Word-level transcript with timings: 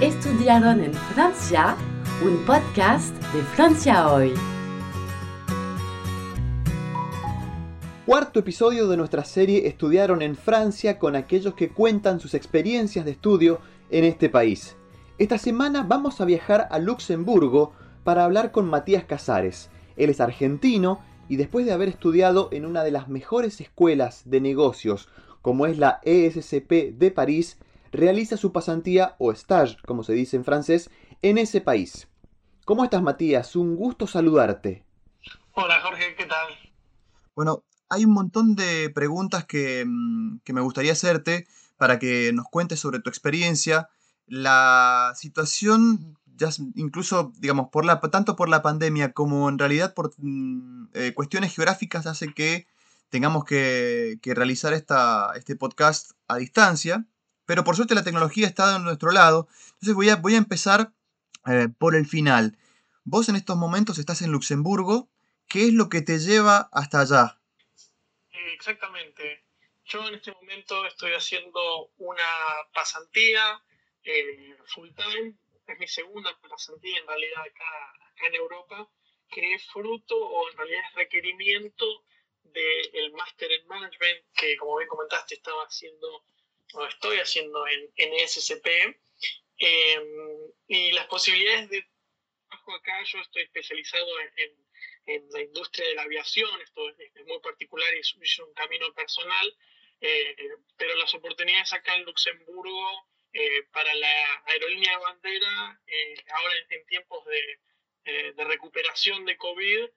Estudiaron 0.00 0.82
en 0.82 0.94
Francia, 0.94 1.76
un 2.24 2.42
podcast 2.46 3.14
de 3.34 3.42
Francia 3.42 4.10
Hoy. 4.10 4.32
Cuarto 8.06 8.40
episodio 8.40 8.88
de 8.88 8.96
nuestra 8.96 9.26
serie 9.26 9.68
Estudiaron 9.68 10.22
en 10.22 10.36
Francia 10.36 10.98
con 10.98 11.16
aquellos 11.16 11.52
que 11.52 11.68
cuentan 11.68 12.18
sus 12.18 12.32
experiencias 12.32 13.04
de 13.04 13.10
estudio 13.10 13.60
en 13.90 14.04
este 14.04 14.30
país. 14.30 14.74
Esta 15.18 15.36
semana 15.36 15.82
vamos 15.86 16.22
a 16.22 16.24
viajar 16.24 16.66
a 16.70 16.78
Luxemburgo 16.78 17.74
para 18.02 18.24
hablar 18.24 18.52
con 18.52 18.70
Matías 18.70 19.04
Casares. 19.04 19.68
Él 19.98 20.08
es 20.08 20.22
argentino 20.22 21.00
y 21.28 21.36
después 21.36 21.66
de 21.66 21.72
haber 21.72 21.90
estudiado 21.90 22.48
en 22.52 22.64
una 22.64 22.84
de 22.84 22.90
las 22.90 23.08
mejores 23.08 23.60
escuelas 23.60 24.22
de 24.24 24.40
negocios, 24.40 25.10
como 25.42 25.66
es 25.66 25.76
la 25.76 26.00
ESCP 26.04 26.96
de 26.96 27.10
París, 27.10 27.58
realiza 27.92 28.36
su 28.36 28.52
pasantía 28.52 29.16
o 29.18 29.32
stage, 29.32 29.76
como 29.86 30.02
se 30.02 30.12
dice 30.12 30.36
en 30.36 30.44
francés, 30.44 30.90
en 31.22 31.38
ese 31.38 31.60
país. 31.60 32.08
¿Cómo 32.64 32.84
estás, 32.84 33.02
Matías? 33.02 33.56
Un 33.56 33.76
gusto 33.76 34.06
saludarte. 34.06 34.84
Hola, 35.52 35.80
Jorge, 35.80 36.14
¿qué 36.16 36.26
tal? 36.26 36.46
Bueno, 37.34 37.64
hay 37.88 38.04
un 38.04 38.12
montón 38.12 38.54
de 38.54 38.90
preguntas 38.90 39.44
que, 39.44 39.84
mm, 39.86 40.40
que 40.44 40.52
me 40.52 40.60
gustaría 40.60 40.92
hacerte 40.92 41.46
para 41.76 41.98
que 41.98 42.32
nos 42.32 42.46
cuentes 42.46 42.78
sobre 42.78 43.00
tu 43.00 43.10
experiencia. 43.10 43.88
La 44.26 45.12
situación, 45.16 46.16
ya 46.36 46.50
incluso, 46.76 47.32
digamos, 47.38 47.70
por 47.70 47.84
la, 47.84 48.00
tanto 48.00 48.36
por 48.36 48.48
la 48.48 48.62
pandemia 48.62 49.12
como 49.12 49.48
en 49.48 49.58
realidad 49.58 49.94
por 49.94 50.12
mm, 50.18 50.90
eh, 50.94 51.12
cuestiones 51.14 51.54
geográficas, 51.54 52.06
hace 52.06 52.32
que 52.32 52.66
tengamos 53.08 53.44
que, 53.44 54.18
que 54.22 54.34
realizar 54.34 54.72
esta, 54.72 55.32
este 55.34 55.56
podcast 55.56 56.12
a 56.28 56.36
distancia. 56.36 57.06
Pero 57.50 57.64
por 57.64 57.74
suerte 57.74 57.96
la 57.96 58.04
tecnología 58.04 58.46
está 58.46 58.74
de 58.74 58.78
nuestro 58.78 59.10
lado. 59.10 59.48
Entonces 59.72 59.96
voy 59.96 60.08
a, 60.08 60.38
empezar 60.38 60.92
eh, 61.48 61.66
por 61.80 61.96
el 61.96 62.06
final. 62.06 62.56
Vos 63.02 63.28
en 63.28 63.34
estos 63.34 63.56
momentos 63.56 63.98
estás 63.98 64.22
en 64.22 64.30
Luxemburgo. 64.30 65.08
¿Qué 65.48 65.64
es 65.64 65.72
lo 65.72 65.88
que 65.88 66.00
te 66.00 66.20
lleva 66.20 66.68
hasta 66.70 67.00
allá? 67.00 67.40
Exactamente. 68.54 69.42
Yo 69.84 70.06
en 70.06 70.14
este 70.14 70.30
momento 70.30 70.86
estoy 70.86 71.10
haciendo 71.10 71.90
una 71.98 72.30
pasantía 72.72 73.60
eh, 74.04 74.56
full 74.66 74.90
time. 74.94 75.34
Es 75.66 75.76
mi 75.80 75.88
segunda 75.88 76.30
pasantía 76.48 77.00
en 77.00 77.06
realidad 77.08 77.40
acá, 77.40 77.92
acá 78.12 78.26
en 78.28 78.34
Europa, 78.36 78.88
que 79.28 79.54
es 79.54 79.66
fruto 79.72 80.14
o 80.14 80.48
en 80.50 80.56
realidad 80.56 80.82
es 80.88 80.94
requerimiento 80.94 81.84
del 82.44 83.12
máster 83.14 83.50
en 83.50 83.66
management 83.66 84.24
que 84.36 84.56
como 84.56 84.76
bien 84.76 84.88
comentaste 84.88 85.34
estaba 85.34 85.64
haciendo 85.64 86.22
o 86.74 86.86
estoy 86.86 87.18
haciendo 87.18 87.66
en, 87.66 87.90
en 87.96 88.28
SCP. 88.28 88.66
Em, 89.58 90.52
y 90.68 90.92
las 90.92 91.06
posibilidades 91.06 91.68
de 91.68 91.86
trabajo 92.48 92.74
acá, 92.74 93.02
yo 93.04 93.18
estoy 93.18 93.42
especializado 93.42 94.08
en, 94.36 94.56
en, 95.06 95.28
la 95.32 95.42
industria 95.42 95.86
de 95.88 95.94
la 95.94 96.02
aviación, 96.02 96.48
esto 96.62 96.88
es, 96.88 97.26
muy 97.26 97.40
particular 97.40 97.92
y 97.94 97.98
es, 97.98 98.38
un 98.38 98.54
camino 98.54 98.92
personal, 98.94 99.54
eh, 100.00 100.34
pero 100.76 100.94
las 100.94 101.14
oportunidades 101.14 101.72
acá 101.72 101.94
en 101.96 102.04
Luxemburgo 102.04 103.08
eh, 103.32 103.64
para 103.72 103.94
la 103.94 104.42
aerolínea 104.46 104.92
de 104.92 105.04
bandera, 105.04 105.80
eh, 105.86 106.24
ahora 106.30 106.54
en, 106.70 106.86
tiempos 106.86 107.24
de, 107.26 108.32
de, 108.32 108.44
recuperación 108.44 109.26
de 109.26 109.36
COVID, 109.36 109.88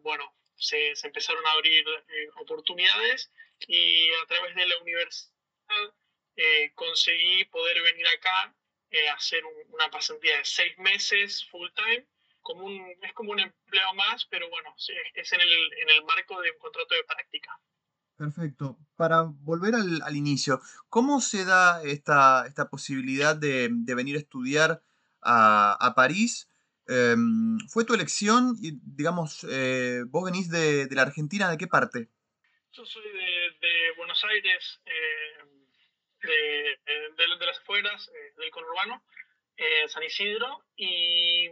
bueno, 0.00 0.34
se, 0.56 0.96
se, 0.96 1.06
empezaron 1.06 1.46
a 1.46 1.52
abrir 1.52 1.84
oportunidades 2.36 3.30
y 3.68 4.10
a 4.14 4.26
través 4.26 4.54
de 4.54 4.66
la 4.66 4.78
universidad 4.78 5.39
eh, 6.36 6.72
conseguí 6.74 7.44
poder 7.46 7.82
venir 7.82 8.06
acá 8.08 8.54
eh, 8.90 9.08
a 9.08 9.14
hacer 9.14 9.42
una 9.68 9.90
pasantía 9.90 10.38
de 10.38 10.44
seis 10.44 10.76
meses 10.78 11.46
full 11.50 11.68
time. 11.74 12.06
Como 12.42 12.64
un, 12.64 12.80
es 13.02 13.12
como 13.12 13.32
un 13.32 13.40
empleo 13.40 13.94
más, 13.94 14.24
pero 14.24 14.48
bueno, 14.48 14.74
es 15.14 15.32
en 15.32 15.40
el, 15.40 15.72
en 15.82 15.90
el 15.90 16.04
marco 16.04 16.40
de 16.40 16.50
un 16.50 16.58
contrato 16.58 16.94
de 16.94 17.04
práctica. 17.04 17.60
Perfecto. 18.20 18.78
Para 18.96 19.22
volver 19.22 19.74
al, 19.74 20.02
al, 20.02 20.14
inicio, 20.14 20.60
¿cómo 20.90 21.22
se 21.22 21.46
da 21.46 21.82
esta, 21.82 22.46
esta 22.46 22.68
posibilidad 22.68 23.34
de, 23.34 23.70
de, 23.70 23.94
venir 23.94 24.16
a 24.16 24.18
estudiar 24.18 24.82
a, 25.22 25.72
a 25.80 25.94
París? 25.94 26.46
Eh, 26.86 27.16
¿Fue 27.68 27.86
tu 27.86 27.94
elección? 27.94 28.56
Y, 28.60 28.72
digamos, 28.82 29.46
eh, 29.48 30.02
vos 30.06 30.24
venís 30.24 30.50
de, 30.50 30.86
de, 30.86 30.94
la 30.96 31.02
Argentina, 31.02 31.50
¿de 31.50 31.56
qué 31.56 31.66
parte? 31.66 32.10
Yo 32.72 32.84
soy 32.84 33.04
de, 33.04 33.56
de 33.60 33.96
Buenos 33.96 34.22
Aires, 34.24 34.80
eh, 34.84 35.59
de, 36.22 36.78
de, 37.16 37.46
las 37.46 37.58
afueras, 37.58 38.08
eh, 38.08 38.32
del 38.36 38.50
conurbano, 38.50 39.04
eh, 39.56 39.88
San 39.88 40.02
Isidro. 40.02 40.64
Y 40.76 41.50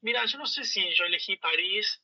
mira, 0.00 0.24
yo 0.26 0.38
no 0.38 0.46
sé 0.46 0.64
si 0.64 0.92
yo 0.94 1.04
elegí 1.04 1.36
París 1.36 2.02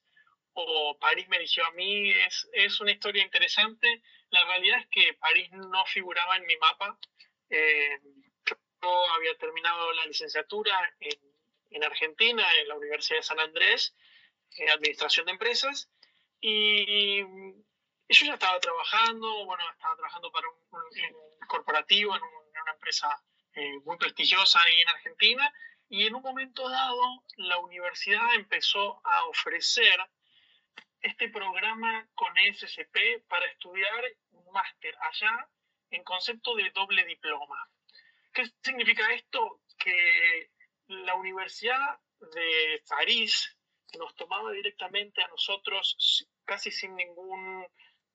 o 0.52 0.98
París 0.98 1.28
me 1.28 1.36
eligió 1.36 1.64
a 1.66 1.72
mí, 1.72 2.10
es, 2.10 2.48
es 2.52 2.80
una 2.80 2.92
historia 2.92 3.22
interesante. 3.22 4.02
La 4.30 4.44
realidad 4.44 4.80
es 4.80 4.86
que 4.88 5.14
París 5.14 5.50
no 5.52 5.84
figuraba 5.86 6.36
en 6.36 6.46
mi 6.46 6.56
mapa. 6.56 6.98
yo 8.82 9.10
había 9.14 9.36
terminado 9.38 9.92
la 9.92 10.06
licenciatura 10.06 10.94
en, 11.00 11.18
en, 11.70 11.84
Argentina, 11.84 12.44
en 12.60 12.68
la 12.68 12.76
Universidad 12.76 13.18
de 13.18 13.22
San 13.22 13.40
Andrés, 13.40 13.94
en 14.56 14.70
Administración 14.70 15.26
de 15.26 15.32
Empresas, 15.32 15.90
y 16.40 17.22
yo 18.14 18.26
ya 18.26 18.34
estaba 18.34 18.58
trabajando, 18.60 19.44
bueno, 19.44 19.62
estaba 19.70 19.96
trabajando 19.96 20.32
para 20.32 20.48
un, 20.48 21.46
corporativo 21.46 22.16
en, 22.16 22.22
una 22.22 22.72
empresa 22.72 23.08
eh, 23.54 23.78
muy 23.84 23.96
prestigiosa 23.96 24.60
ahí 24.62 24.80
en 24.80 24.88
Argentina, 24.88 25.52
y 25.88 26.06
en 26.06 26.14
un 26.14 26.22
momento 26.22 26.68
dado 26.68 27.24
la 27.36 27.58
universidad 27.58 28.34
empezó 28.34 29.00
a 29.04 29.24
ofrecer 29.26 29.98
este 31.00 31.28
programa 31.28 32.08
con 32.14 32.32
SCP 32.36 33.26
para 33.28 33.46
estudiar 33.46 34.04
un 34.32 34.52
máster 34.52 34.94
allá 35.00 35.48
en 35.90 36.02
concepto 36.04 36.54
de 36.56 36.70
doble 36.70 37.04
diploma. 37.04 37.70
¿Qué 38.32 38.44
significa 38.62 39.12
esto? 39.14 39.62
Que 39.78 40.50
la 40.88 41.14
Universidad 41.14 41.98
de 42.20 42.82
París 42.88 43.56
nos 43.98 44.14
tomaba 44.16 44.52
directamente 44.52 45.22
a 45.22 45.28
nosotros 45.28 46.28
casi 46.44 46.70
sin 46.70 46.94
ningún 46.96 47.57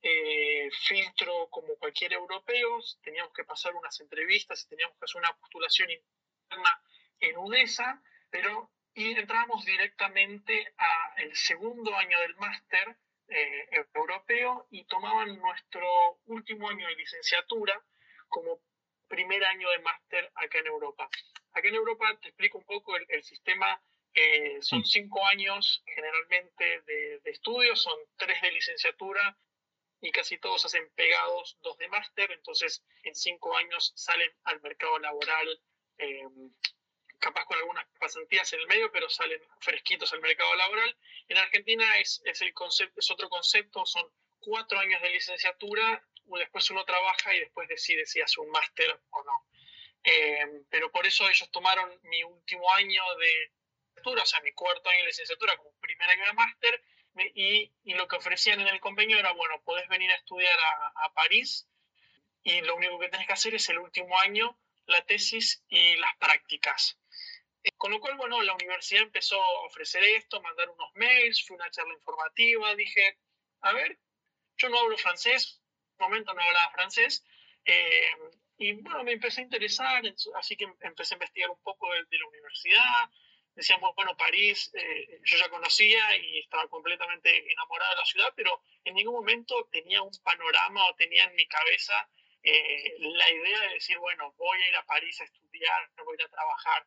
eh, 0.03 0.69
filtro 0.85 1.47
como 1.49 1.75
cualquier 1.77 2.11
europeo, 2.11 2.79
teníamos 3.01 3.33
que 3.33 3.45
pasar 3.45 3.73
unas 3.73 3.97
entrevistas, 4.01 4.67
teníamos 4.67 4.97
que 4.97 5.05
hacer 5.05 5.19
una 5.19 5.33
postulación 5.37 5.89
interna 5.91 6.81
en 7.19 7.37
UNESA, 7.37 8.01
pero 8.29 8.69
y 8.95 9.11
entramos 9.17 9.65
directamente 9.65 10.73
al 11.17 11.35
segundo 11.35 11.95
año 11.95 12.19
del 12.19 12.35
máster 12.35 12.97
eh, 13.29 13.85
europeo 13.93 14.67
y 14.69 14.83
tomaban 14.83 15.39
nuestro 15.39 16.19
último 16.25 16.69
año 16.69 16.85
de 16.87 16.95
licenciatura 16.95 17.81
como 18.27 18.59
primer 19.07 19.43
año 19.45 19.69
de 19.69 19.79
máster 19.79 20.31
acá 20.35 20.59
en 20.59 20.67
Europa. 20.67 21.09
Acá 21.53 21.67
en 21.67 21.75
Europa, 21.75 22.05
te 22.21 22.27
explico 22.27 22.57
un 22.57 22.65
poco 22.65 22.95
el, 22.97 23.23
sistema, 23.23 23.81
eh, 24.13 24.61
son 24.61 24.83
cinco 24.83 25.25
años 25.25 25.81
generalmente 25.85 26.81
de, 26.81 27.19
de 27.19 27.31
estudio, 27.31 27.75
son 27.75 27.97
tres 28.17 28.41
de 28.41 28.51
licenciatura 28.51 29.37
y 30.03 30.11
casi 30.11 30.37
todos 30.37 30.65
hacen 30.65 30.89
pegados 30.95 31.57
dos 31.61 31.77
de 31.77 31.87
máster, 31.87 32.29
entonces 32.31 32.83
en 33.03 33.15
cinco 33.15 33.55
años 33.55 33.93
salen 33.95 34.29
al 34.43 34.59
mercado 34.61 34.99
laboral, 34.99 35.61
eh, 35.97 36.27
capaz 37.19 37.45
con 37.45 37.57
algunas 37.57 37.85
pasantías 37.97 38.51
en 38.51 38.59
el 38.59 38.67
medio, 38.67 38.91
pero 38.91 39.09
salen 39.09 39.41
fresquitos 39.61 40.11
al 40.11 40.19
mercado 40.19 40.53
laboral. 40.55 40.97
En 41.29 41.37
Argentina 41.37 41.99
es, 41.99 42.21
es, 42.25 42.41
el 42.41 42.53
concepto, 42.53 42.99
es 42.99 43.09
otro 43.11 43.29
concepto, 43.29 43.85
son 43.85 44.05
cuatro 44.39 44.77
años 44.77 45.01
de 45.01 45.09
licenciatura, 45.09 46.05
después 46.37 46.69
uno 46.69 46.83
trabaja 46.83 47.33
y 47.33 47.39
después 47.39 47.69
decide 47.69 48.05
si 48.05 48.19
hace 48.19 48.41
un 48.41 48.49
máster 48.49 48.99
o 49.09 49.23
no. 49.23 49.47
Eh, 50.03 50.65
pero 50.69 50.91
por 50.91 51.07
eso 51.07 51.29
ellos 51.29 51.49
tomaron 51.49 51.97
mi 52.03 52.25
último 52.25 52.69
año 52.73 53.03
de 53.19 53.51
licenciatura, 53.95 54.23
o 54.23 54.25
sea, 54.25 54.41
mi 54.41 54.51
cuarto 54.51 54.89
año 54.89 54.99
de 54.99 55.07
licenciatura 55.07 55.55
como 55.55 55.71
primer 55.79 56.09
año 56.09 56.25
de 56.25 56.33
máster, 56.33 56.83
y, 57.35 57.71
y, 57.83 57.93
lo 57.93 58.07
que 58.07 58.15
ofrecían 58.15 58.59
en 58.61 58.67
el 58.67 58.79
convenio 58.79 59.17
era, 59.17 59.31
bueno, 59.33 59.61
podés 59.63 59.87
venir 59.87 60.11
a 60.11 60.15
estudiar 60.15 60.57
a, 60.59 61.05
a, 61.05 61.13
París 61.13 61.67
y 62.43 62.61
lo 62.61 62.75
único 62.75 62.99
que 62.99 63.09
tenés 63.09 63.27
que 63.27 63.33
hacer 63.33 63.55
es 63.55 63.69
el 63.69 63.79
último 63.79 64.17
año, 64.19 64.57
la 64.85 65.05
tesis 65.05 65.63
y 65.69 65.95
las 65.97 66.15
prácticas. 66.17 66.97
Eh, 67.63 67.71
con 67.77 67.91
lo 67.91 67.99
cual, 67.99 68.17
bueno, 68.17 68.41
la 68.41 68.53
universidad 68.53 69.03
empezó 69.03 69.41
a 69.41 69.65
ofrecer 69.65 70.03
esto, 70.03 70.41
mandar 70.41 70.69
unos 70.69 70.91
mails, 70.95 71.45
fue 71.45 71.55
una 71.55 71.69
charla 71.71 71.93
informativa, 71.93 72.75
dije, 72.75 73.17
a 73.61 73.73
ver, 73.73 73.99
yo 74.57 74.69
no 74.69 74.79
hablo 74.79 74.97
francés, 74.97 75.61
en 75.97 76.05
un 76.05 76.11
momento 76.11 76.33
no 76.33 76.41
hablaba 76.41 76.71
francés, 76.71 77.23
eh, 77.65 78.07
y 78.57 78.73
bueno, 78.73 79.03
me 79.03 79.13
empecé 79.13 79.41
a 79.41 79.43
interesar, 79.45 80.03
así 80.35 80.55
que 80.57 80.67
empecé 80.81 81.13
a 81.13 81.17
investigar 81.17 81.49
un 81.49 81.61
poco 81.61 81.91
de, 81.93 82.03
de 82.03 82.17
la 82.17 82.27
universidad, 82.27 83.09
decíamos, 83.55 83.93
bueno, 83.95 84.15
París 84.17 84.71
eh, 84.73 85.19
yo 85.23 85.37
ya 85.37 85.49
conocía 85.49 86.17
y 86.17 86.39
estaba 86.39 86.67
completamente 86.67 87.51
enamorada 87.51 87.91
de 87.91 87.99
la 87.99 88.05
ciudad, 88.05 88.33
pero 88.35 88.61
en 88.83 88.95
ningún 88.95 89.15
momento 89.15 89.67
tenía 89.71 90.01
un 90.01 90.11
panorama 90.23 90.85
o 90.85 90.95
tenía 90.95 91.25
en 91.25 91.35
mi 91.35 91.47
cabeza 91.47 91.93
la 92.43 93.31
idea 93.31 93.59
de 93.61 93.69
decir, 93.75 93.97
bueno, 93.99 94.33
voy 94.33 94.61
a 94.61 94.67
ir 94.67 94.75
a 94.75 94.85
París 94.85 95.17
a 95.21 95.23
estudiar, 95.23 95.89
voy 96.03 96.17
a 96.17 96.21
ir 96.23 96.25
a 96.25 96.29
trabajar. 96.29 96.85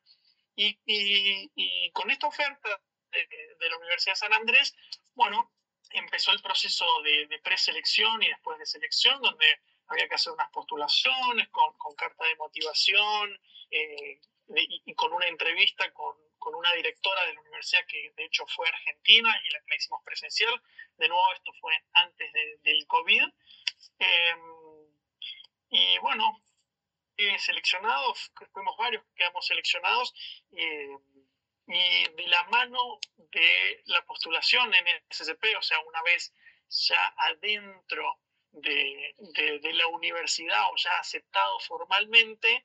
Y, 0.54 0.78
y, 0.84 1.90
con 1.92 2.10
esta 2.10 2.26
oferta 2.26 2.80
de, 3.10 3.26
de, 3.58 3.70
la 3.70 3.78
Universidad 3.78 4.12
de 4.12 4.18
San 4.18 4.34
Andrés, 4.34 4.76
bueno, 5.14 5.50
empezó 5.90 6.32
el 6.32 6.42
proceso 6.42 6.84
de, 7.02 7.26
de 7.26 7.38
preselección 7.40 8.22
y 8.22 8.28
después 8.28 8.58
de 8.58 8.66
selección, 8.66 9.20
donde 9.22 9.46
había 9.88 10.08
que 10.08 10.14
hacer 10.14 10.32
unas 10.32 10.50
postulaciones 10.50 11.48
con, 11.48 11.76
con 11.78 11.94
carta 11.94 12.24
de 12.24 12.36
motivación 12.36 13.38
eh, 13.70 14.20
y, 14.84 14.94
con 14.94 15.12
una 15.12 15.26
entrevista 15.26 15.92
con, 15.92 16.15
con, 16.46 16.54
una 16.54 16.72
directora 16.74 17.26
de 17.26 17.34
la 17.34 17.40
universidad 17.40 17.84
que 17.88 18.12
de 18.16 18.24
hecho 18.24 18.46
fue 18.46 18.68
argentina 18.68 19.40
y 19.44 19.50
la, 19.50 19.60
la 19.66 19.76
hicimos 19.76 20.02
presencial. 20.04 20.62
De 20.96 21.08
nuevo, 21.08 21.32
esto 21.34 21.52
fue 21.60 21.72
antes 21.92 22.32
del 22.62 22.86
COVID. 22.86 23.24
Em, 23.98 24.40
y 25.70 25.98
bueno, 25.98 26.40
seleccionados, 27.38 28.30
fuimos 28.52 28.76
varios 28.76 29.02
que 29.04 29.14
quedamos 29.16 29.46
seleccionados. 29.46 30.14
Eh, 30.52 30.96
y 31.68 32.08
de 32.14 32.28
la 32.28 32.44
mano 32.44 33.00
de 33.16 33.82
la 33.86 34.04
postulación 34.04 34.72
en 34.72 34.86
el 34.86 35.02
SCP, 35.10 35.56
o 35.58 35.62
sea, 35.62 35.80
una 35.80 36.00
vez 36.02 36.32
ya 36.68 37.14
adentro 37.16 38.20
de, 38.52 39.14
de, 39.18 39.72
la 39.72 39.86
universidad 39.88 40.70
o 40.70 40.76
ya 40.76 40.96
aceptado 40.98 41.58
formalmente, 41.60 42.64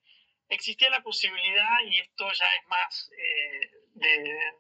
existía 0.52 0.90
la 0.90 1.02
posibilidad, 1.02 1.80
y 1.86 2.00
esto 2.00 2.32
ya 2.32 2.46
es 2.60 2.68
más 2.68 3.10
eh, 3.18 3.72
de, 3.94 4.54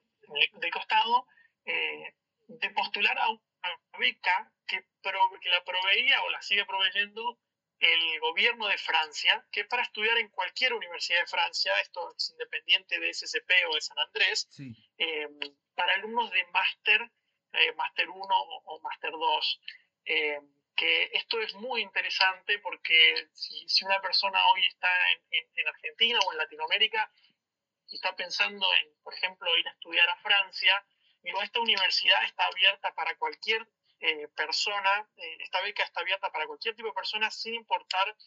de, 0.53 0.71
costado, 0.71 1.27
eh, 1.65 2.13
de 2.47 2.69
postular 2.71 3.17
a 3.19 3.29
una 3.29 3.39
beca 3.99 4.51
que, 4.65 4.79
que 4.81 5.49
la 5.49 5.63
proveía 5.63 6.23
o 6.23 6.29
la 6.29 6.41
sigue 6.41 6.65
proveyendo 6.65 7.39
el 7.79 8.19
gobierno 8.19 8.67
de 8.67 8.77
Francia, 8.77 9.45
que 9.51 9.65
para 9.65 9.83
estudiar 9.83 10.17
en 10.19 10.29
cualquier 10.29 10.73
universidad 10.73 11.21
de 11.21 11.27
Francia, 11.27 11.73
esto 11.81 12.13
es 12.15 12.31
independiente 12.31 12.99
de 12.99 13.13
SCP 13.13 13.51
o 13.69 13.75
de 13.75 13.81
San 13.81 13.99
Andrés, 13.99 14.47
eh, 14.97 15.27
para 15.75 15.93
alumnos 15.95 16.31
de 16.31 16.45
máster, 16.53 17.11
máster 17.75 18.09
1 18.09 18.23
o, 18.65 18.79
máster 18.81 19.11
2. 19.11 19.61
Que 20.81 21.11
esto 21.13 21.39
es 21.39 21.53
muy 21.53 21.83
interesante 21.83 22.57
porque 22.57 23.29
si, 23.33 23.85
una 23.85 24.01
persona 24.01 24.39
hoy 24.47 24.65
está 24.65 24.89
en, 25.11 25.47
en, 25.55 25.67
Argentina 25.67 26.17
o 26.25 26.31
en 26.31 26.39
Latinoamérica 26.39 27.11
y 27.87 27.97
está 27.97 28.15
pensando 28.15 28.65
en, 28.73 28.89
por 29.03 29.13
ejemplo, 29.13 29.55
ir 29.59 29.67
a 29.67 29.73
estudiar 29.73 30.09
a 30.09 30.17
Francia, 30.23 30.83
digo, 31.21 31.39
esta 31.43 31.59
universidad 31.59 32.23
está 32.23 32.47
abierta 32.47 32.95
para 32.95 33.15
cualquier 33.17 33.67
eh, 33.99 34.27
persona, 34.29 35.07
eh, 35.17 35.37
esta 35.41 35.61
beca 35.61 35.83
está 35.83 36.01
abierta 36.01 36.31
para 36.31 36.47
cualquier 36.47 36.75
tipo 36.75 36.87
de 36.87 36.95
persona 36.95 37.29
sin 37.29 37.53
importar 37.53 38.17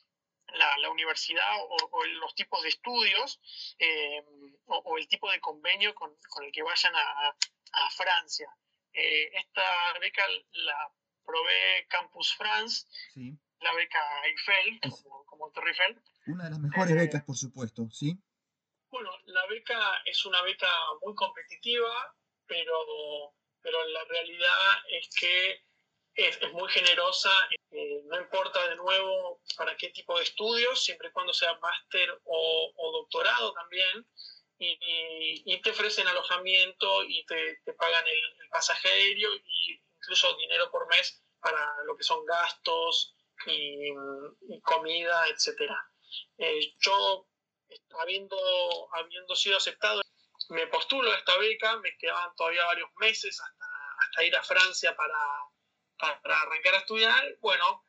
la, 0.47 0.89
universidad 0.91 1.51
o, 1.59 2.05
los 2.05 2.37
tipos 2.37 2.63
de 2.63 2.69
estudios 2.69 3.41
eh, 3.81 4.23
o, 4.67 4.97
el 4.97 5.09
tipo 5.09 5.29
de 5.29 5.41
convenio 5.41 5.93
con, 5.93 6.17
con 6.29 6.45
el 6.45 6.53
que 6.53 6.63
vayan 6.63 6.95
a, 6.95 7.37
a 7.73 7.91
Francia. 7.91 8.49
esta 8.93 9.99
beca 9.99 10.25
la 10.53 10.93
provee 11.25 11.87
Campus 11.89 12.35
France, 12.37 12.87
la 13.61 13.73
beca 13.75 14.01
Eiffel, 14.25 14.81
como, 14.91 15.25
como 15.27 15.51
Torre 15.51 15.71
Eiffel. 15.71 16.01
Una 16.27 16.45
de 16.45 16.51
las 16.51 16.61
mejores 16.61 16.95
becas, 16.95 17.23
por 17.25 17.37
supuesto, 17.37 17.89
¿sí? 17.91 18.17
Bueno, 18.91 19.11
la 19.27 19.47
beca 19.47 20.03
es 20.05 20.25
una 20.25 20.41
beca 20.43 20.69
muy 21.03 21.15
competitiva, 21.15 22.15
pero 22.47 23.35
pero 23.65 23.83
la 23.87 24.05
realidad 24.05 24.85
es 24.91 25.09
que 25.19 25.65
es, 26.17 26.39
muy 26.53 26.69
generosa, 26.69 27.33
eh, 27.71 28.03
no 28.05 28.21
importa 28.21 28.69
de 28.69 28.77
nuevo 28.77 29.41
para 29.57 29.75
qué 29.77 29.89
tipo 29.89 30.17
de 30.19 30.25
estudios, 30.25 30.85
siempre 30.85 31.09
y 31.09 31.13
cuando 31.13 31.33
sea 31.33 31.59
máster 31.59 32.21
o, 32.25 32.93
doctorado 32.93 33.53
también, 33.55 34.07
y, 34.59 35.61
te 35.63 35.71
ofrecen 35.71 36.07
alojamiento 36.07 37.05
y 37.05 37.25
te, 37.25 37.59
pagan 37.73 38.05
el, 38.07 38.49
pasaje 38.51 38.89
aéreo 38.89 39.33
e 39.33 39.83
incluso 40.05 40.37
dinero 40.37 40.71
por 40.71 40.87
mes 40.89 41.23
para 41.41 41.83
lo 41.85 41.97
que 41.97 42.05
son 42.05 42.25
gastos 42.25 43.17
y, 43.47 43.93
comida, 44.63 45.29
etc. 45.29 45.71
Eh, 46.39 46.75
yo, 46.79 47.27
habiendo, 48.01 48.37
habiendo 48.95 49.35
sido 49.35 49.57
aceptado, 49.57 50.03
me 50.51 50.67
postulo 50.67 51.11
a 51.11 51.17
esta 51.17 51.37
beca, 51.39 51.79
me 51.79 51.97
quedaban 51.97 52.35
todavía 52.37 52.65
varios 52.65 52.91
meses 52.97 53.41
hasta, 53.41 53.65
hasta 53.99 54.25
ir 54.25 54.37
a 54.37 54.43
Francia 54.43 54.95
para, 54.97 55.19
para, 56.23 56.43
arrancar 56.43 56.75
a 56.75 56.79
estudiar. 56.79 57.37
Bueno, 57.41 57.85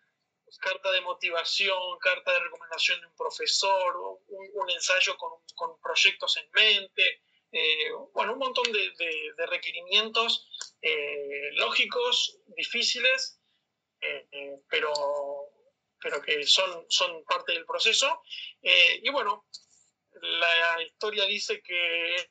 carta 0.59 0.91
de 0.91 1.01
motivación, 1.01 1.97
carta 1.99 2.31
de 2.31 2.39
recomendación 2.39 2.99
de 3.01 3.07
un 3.07 3.15
profesor, 3.15 4.21
un, 4.27 4.69
ensayo 4.69 5.17
con, 5.17 5.31
con, 5.53 5.79
proyectos 5.81 6.37
en 6.37 6.49
mente, 6.51 7.21
eh, 7.55 7.89
bueno, 8.13 8.33
un 8.33 8.39
montón 8.39 8.69
de, 8.71 8.91
de, 9.37 9.45
requerimientos 9.45 10.49
eh, 10.81 11.51
lógicos, 11.53 12.39
difíciles, 12.47 13.39
eh, 14.01 14.59
pero, 14.69 14.91
pero 16.01 16.21
que 16.21 16.45
son, 16.45 16.85
son 16.89 17.23
parte 17.23 17.53
del 17.53 17.65
proceso. 17.65 18.21
y 18.61 19.09
bueno, 19.09 19.47
la 20.21 20.83
historia 20.83 21.25
dice 21.25 21.61
que 21.61 22.29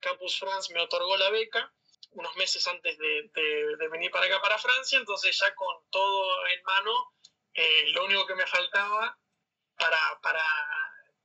Campus 0.00 0.38
France 0.38 0.72
me 0.72 0.80
otorgó 0.80 1.16
la 1.16 1.30
beca 1.30 1.72
unos 2.12 2.34
meses 2.36 2.66
antes 2.66 2.96
de, 2.96 3.30
de, 3.34 3.88
venir 3.88 4.10
para 4.10 4.26
acá, 4.26 4.40
para 4.40 4.58
Francia, 4.58 4.98
entonces 4.98 5.38
ya 5.38 5.54
con 5.54 5.76
todo 5.90 6.46
en 6.46 6.62
mano, 6.62 7.14
eh, 7.52 7.90
lo 7.90 8.06
único 8.06 8.26
que 8.26 8.34
me 8.34 8.46
faltaba 8.46 9.18
para, 9.76 10.20
para 10.22 10.44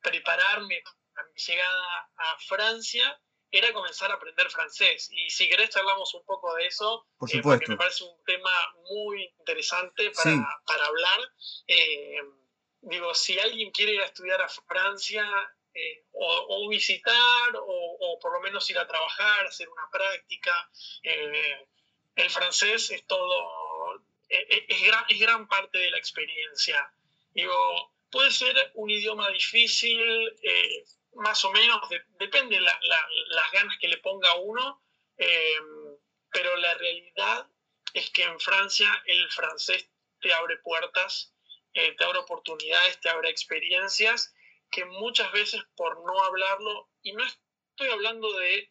prepararme 0.02 0.84
llegada 1.36 2.10
a 2.18 2.38
Francia 2.48 3.20
era 3.52 3.72
comenzar 3.72 4.12
a 4.12 4.16
aprender 4.16 4.50
francés. 4.50 5.10
Y 5.12 5.30
si 5.30 5.48
querés 5.48 5.70
charlamos 5.70 6.14
un 6.16 6.26
poco 6.26 6.54
de 6.56 6.66
eso, 6.66 7.08
Por 7.18 7.34
eh, 7.34 7.42
porque 7.42 7.68
me 7.68 7.78
parece 7.78 8.04
un 8.04 8.24
tema 8.24 8.52
muy 8.90 9.24
interesante 9.38 10.10
para, 10.12 10.62
para 10.66 10.86
hablar. 10.86 11.20
Eh, 11.68 12.22
digo, 12.82 13.14
si 13.14 13.40
alguien 13.40 13.72
quiere 13.72 13.94
ir 13.94 14.02
a 14.02 14.06
estudiar 14.06 14.42
a 14.42 14.50
Francia, 14.50 15.26
eh, 15.76 16.06
o, 16.12 16.70
visitar 16.70 17.52
o, 17.56 18.20
por 18.22 18.34
lo 18.34 18.42
menos 18.42 18.70
ir 18.70 18.78
a 18.78 18.88
trabajar, 18.88 19.48
hacer 19.48 19.68
una 19.68 19.90
práctica. 19.92 20.70
Eh, 21.02 21.68
el 22.16 22.30
francés 22.30 22.92
es 22.92 23.08
todo, 23.08 23.96
eh, 24.30 24.66
es, 24.70 24.84
gran, 24.84 25.04
es, 25.10 25.20
gran, 25.20 25.48
parte 25.48 25.80
de 25.80 25.90
la 25.90 25.98
experiencia. 25.98 26.94
Digo, 27.34 27.92
puede 28.12 28.32
ser 28.32 28.72
un 28.76 28.92
idioma 28.92 29.30
difícil, 29.32 30.00
más 31.16 31.44
o 31.46 31.52
menos, 31.52 31.82
depende 32.20 32.60
la, 32.60 32.80
las 32.82 33.52
ganas 33.52 33.78
que 33.80 33.88
le 33.88 33.98
ponga 33.98 34.36
uno, 34.36 34.82
pero 36.32 36.56
la 36.58 36.74
realidad 36.76 37.48
es 37.94 38.10
que 38.10 38.24
en 38.24 38.40
Francia 38.40 38.90
el 39.06 39.32
francés 39.32 39.90
te 40.20 40.34
abre 40.34 40.58
puertas, 40.58 41.34
te 41.72 42.04
abre 42.04 42.20
oportunidades, 42.20 43.00
te 43.00 43.10
abre 43.10 43.30
experiencias 43.30 44.34
que 44.74 44.86
muchas 44.86 45.32
veces 45.32 45.62
por 45.76 46.04
no 46.04 46.20
hablarlo, 46.24 46.90
y 47.04 47.14
no 47.14 47.24
estoy 47.24 47.90
hablando 47.90 48.34
de, 48.34 48.70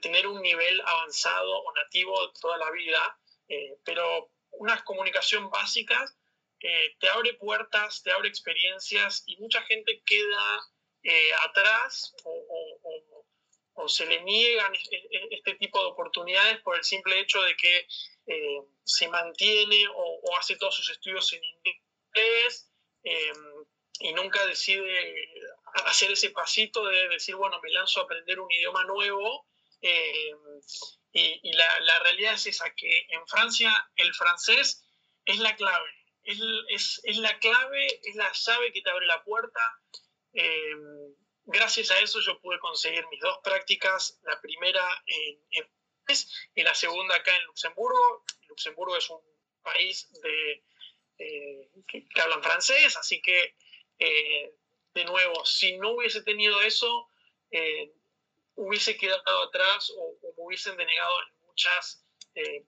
tener 0.00 0.26
un 0.26 0.40
nivel 0.40 0.80
avanzado 0.80 1.58
o 1.58 1.72
nativo 1.74 2.32
toda 2.40 2.56
la 2.56 2.70
vida, 2.70 3.18
eh, 3.48 3.76
pero 3.84 4.30
una 4.52 4.82
comunicación 4.84 5.50
básica 5.50 6.06
eh, 6.60 6.96
te 6.98 7.10
abre 7.10 7.34
puertas, 7.34 8.02
te 8.02 8.10
abre 8.10 8.28
experiencias 8.28 9.22
y 9.26 9.36
mucha 9.36 9.60
gente 9.62 10.02
queda 10.06 10.66
eh, 11.04 11.32
atrás 11.48 12.14
o, 12.24 13.88
se 13.88 14.06
le 14.06 14.22
niegan 14.22 14.72
este, 15.30 15.54
tipo 15.54 15.78
de 15.80 15.86
oportunidades 15.86 16.60
por 16.62 16.76
el 16.76 16.84
simple 16.84 17.20
hecho 17.20 17.42
de 17.42 17.56
que 17.56 17.86
se 18.84 19.08
mantiene 19.08 19.86
o, 19.94 20.36
hace 20.38 20.56
todos 20.56 20.74
sus 20.74 20.88
estudios 20.90 21.32
en 21.32 21.42
inglés 21.44 22.70
y 24.00 24.12
nunca 24.12 24.44
decide 24.46 25.44
hacer 25.86 26.10
ese 26.10 26.30
pasito 26.30 26.86
de 26.86 27.08
decir, 27.08 27.34
bueno, 27.36 27.60
me 27.62 27.70
lanzo 27.70 28.00
a 28.00 28.04
aprender 28.04 28.40
un 28.40 28.50
idioma 28.50 28.84
nuevo. 28.84 29.46
Eh, 29.82 30.32
y, 31.12 31.52
la, 31.52 31.98
realidad 32.00 32.34
es 32.34 32.46
esa, 32.46 32.70
que 32.74 33.06
en 33.10 33.26
Francia 33.28 33.70
el 33.96 34.12
francés 34.14 34.84
es 35.24 35.38
la 35.38 35.54
clave, 35.54 35.90
es, 36.24 37.00
es 37.04 37.18
la 37.18 37.38
clave, 37.38 38.00
es 38.02 38.16
la 38.16 38.32
llave 38.32 38.72
que 38.72 38.82
te 38.82 38.90
abre 38.90 39.06
la 39.06 39.22
puerta. 39.22 39.60
Eh, 40.34 41.14
gracias 41.46 41.90
a 41.90 41.98
eso 42.00 42.20
yo 42.20 42.40
pude 42.40 42.58
conseguir 42.58 43.06
mis 43.10 43.20
dos 43.20 43.38
prácticas, 43.42 44.18
la 44.24 44.40
primera 44.40 44.82
en, 45.06 45.38
en 45.50 45.68
y 46.54 46.62
la 46.62 46.74
segunda 46.74 47.16
acá 47.16 47.34
en 47.36 47.44
Luxemburgo. 47.46 48.24
Luxemburgo 48.48 48.96
es 48.96 49.08
un 49.10 49.20
país 49.62 50.08
de, 50.22 50.62
eh, 51.18 51.70
que, 51.88 52.06
que, 52.06 52.20
hablan 52.20 52.42
francés, 52.42 52.96
así 52.96 53.20
que 53.22 53.54
eh, 53.98 54.54
de 54.94 55.04
nuevo, 55.04 55.44
si 55.44 55.78
no 55.78 55.92
hubiese 55.92 56.22
tenido 56.22 56.60
eso, 56.60 57.08
eh, 57.50 57.92
hubiese 58.56 58.96
quedado 58.96 59.44
atrás 59.48 59.92
o, 59.96 60.18
me 60.36 60.44
hubiesen 60.44 60.76
denegado 60.76 61.14
en 61.22 61.46
muchas 61.46 62.00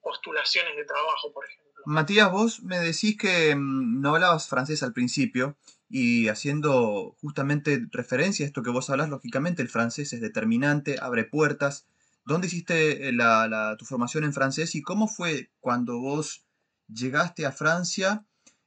postulaciones 0.01 0.77
de 0.77 0.85
trabajo, 0.85 1.33
por 1.33 1.45
ejemplo. 1.45 1.83
Matías, 1.87 2.31
vos 2.31 2.61
me 2.61 2.79
decís 2.79 3.19
que 3.19 3.53
mm, 3.57 4.01
no 4.01 4.15
hablabas 4.15 4.49
francés 4.49 4.85
al 4.85 4.93
principio 4.93 5.57
y 5.89 6.29
haciendo 6.29 7.17
justamente 7.21 7.87
referencia 7.93 8.45
a 8.45 8.49
esto 8.49 8.63
que 8.63 8.71
vos 8.71 8.91
hablas, 8.91 9.09
lógicamente 9.09 9.63
el 9.63 9.69
francés 9.69 10.13
es 10.13 10.21
determinante, 10.21 10.99
abre 11.01 11.25
puertas. 11.25 11.87
¿Dónde 12.25 12.49
hiciste 12.49 13.13
la, 13.13 13.77
tu 13.79 13.85
formación 13.85 14.25
en 14.25 14.33
francés 14.33 14.75
y 14.75 14.83
cómo 14.83 15.07
fue 15.07 15.51
cuando 15.61 15.99
vos 15.99 16.45
llegaste 16.89 17.47
a 17.47 17.53
Francia 17.53 18.25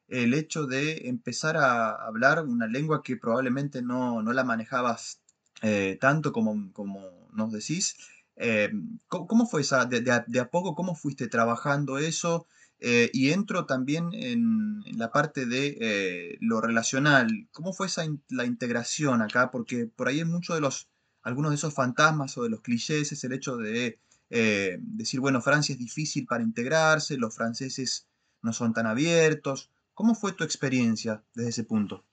el 0.07 0.33
hecho 0.33 0.65
de 0.65 1.09
empezar 1.09 1.57
a 1.57 1.91
hablar 1.91 2.45
una 2.45 2.67
lengua 2.67 3.03
que 3.03 3.17
probablemente 3.17 3.81
no, 3.81 4.21
la 4.21 4.43
manejabas 4.43 5.21
eh, 5.61 5.97
tanto 5.99 6.31
como, 6.31 6.71
como, 6.71 7.01
nos 7.33 7.51
decís? 7.51 7.97
Eh, 8.37 8.71
¿cómo, 9.07 9.45
fue 9.45 9.61
esa, 9.61 9.85
de, 9.85 10.09
a, 10.11 10.49
poco, 10.49 10.73
cómo 10.73 10.95
fuiste 10.95 11.27
trabajando 11.27 11.97
eso? 11.97 12.47
Eh, 12.81 13.09
y 13.13 13.31
entro 13.31 13.65
también 13.65 14.09
en, 14.13 14.83
la 14.97 15.11
parte 15.11 15.45
de 15.45 15.77
eh, 15.81 16.37
lo 16.39 16.61
relacional. 16.61 17.47
¿Cómo 17.51 17.73
fue 17.73 17.87
esa 17.87 18.05
la 18.29 18.45
integración 18.45 19.21
acá? 19.21 19.51
Porque 19.51 19.85
por 19.85 20.07
ahí 20.07 20.19
hay 20.19 20.25
muchos 20.25 20.55
de 20.55 20.61
los, 20.61 20.89
algunos 21.21 21.51
de 21.51 21.55
esos 21.55 21.73
fantasmas 21.73 22.37
o 22.37 22.43
de 22.43 22.49
los 22.49 22.61
clichés 22.61 23.11
es 23.11 23.23
el 23.23 23.33
hecho 23.33 23.57
de 23.57 23.99
eh, 24.29 24.77
decir, 24.79 25.19
bueno, 25.19 25.41
Francia 25.41 25.73
es 25.73 25.79
difícil 25.79 26.25
para 26.25 26.43
integrarse, 26.43 27.17
los 27.17 27.35
franceses 27.35 28.07
no 28.41 28.53
son 28.53 28.73
tan 28.73 28.87
abiertos. 28.87 29.69
¿Cómo 29.93 30.15
fue 30.15 30.31
tu 30.31 30.43
experiencia 30.43 31.23
desde 31.33 31.49
ese 31.49 31.63
punto? 31.65 32.05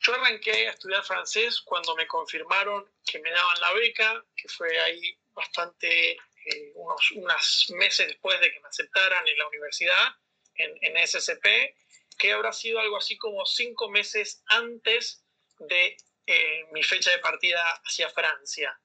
Yo 0.00 0.12
arranqué 0.14 0.68
a 0.68 0.72
estudiar 0.72 1.02
francés 1.02 1.62
cuando 1.64 1.96
me 1.96 2.06
confirmaron 2.06 2.84
que 3.06 3.18
me 3.20 3.30
daban 3.30 3.60
la 3.60 3.72
beca, 3.72 4.24
que 4.36 4.48
fue 4.48 4.68
ahí 4.80 5.18
bastante 5.34 6.18
eh, 6.46 6.72
unos, 6.74 7.70
meses 7.70 8.08
después 8.08 8.40
de 8.40 8.52
que 8.52 8.60
me 8.60 8.68
aceptaran 8.68 9.26
en 9.26 9.38
la 9.38 9.48
universidad, 9.48 10.14
en, 10.56 10.76
en 10.80 11.06
SCP, 11.06 11.74
que 12.18 12.32
habrá 12.32 12.52
sido 12.52 12.80
algo 12.80 12.96
así 12.96 13.16
como 13.16 13.44
cinco 13.46 13.88
meses 13.88 14.42
antes 14.46 15.24
de 15.58 15.96
eh, 16.26 16.66
mi 16.72 16.82
fecha 16.82 17.10
de 17.10 17.18
partida 17.18 17.62
hacia 17.84 18.08
Francia. 18.10 18.78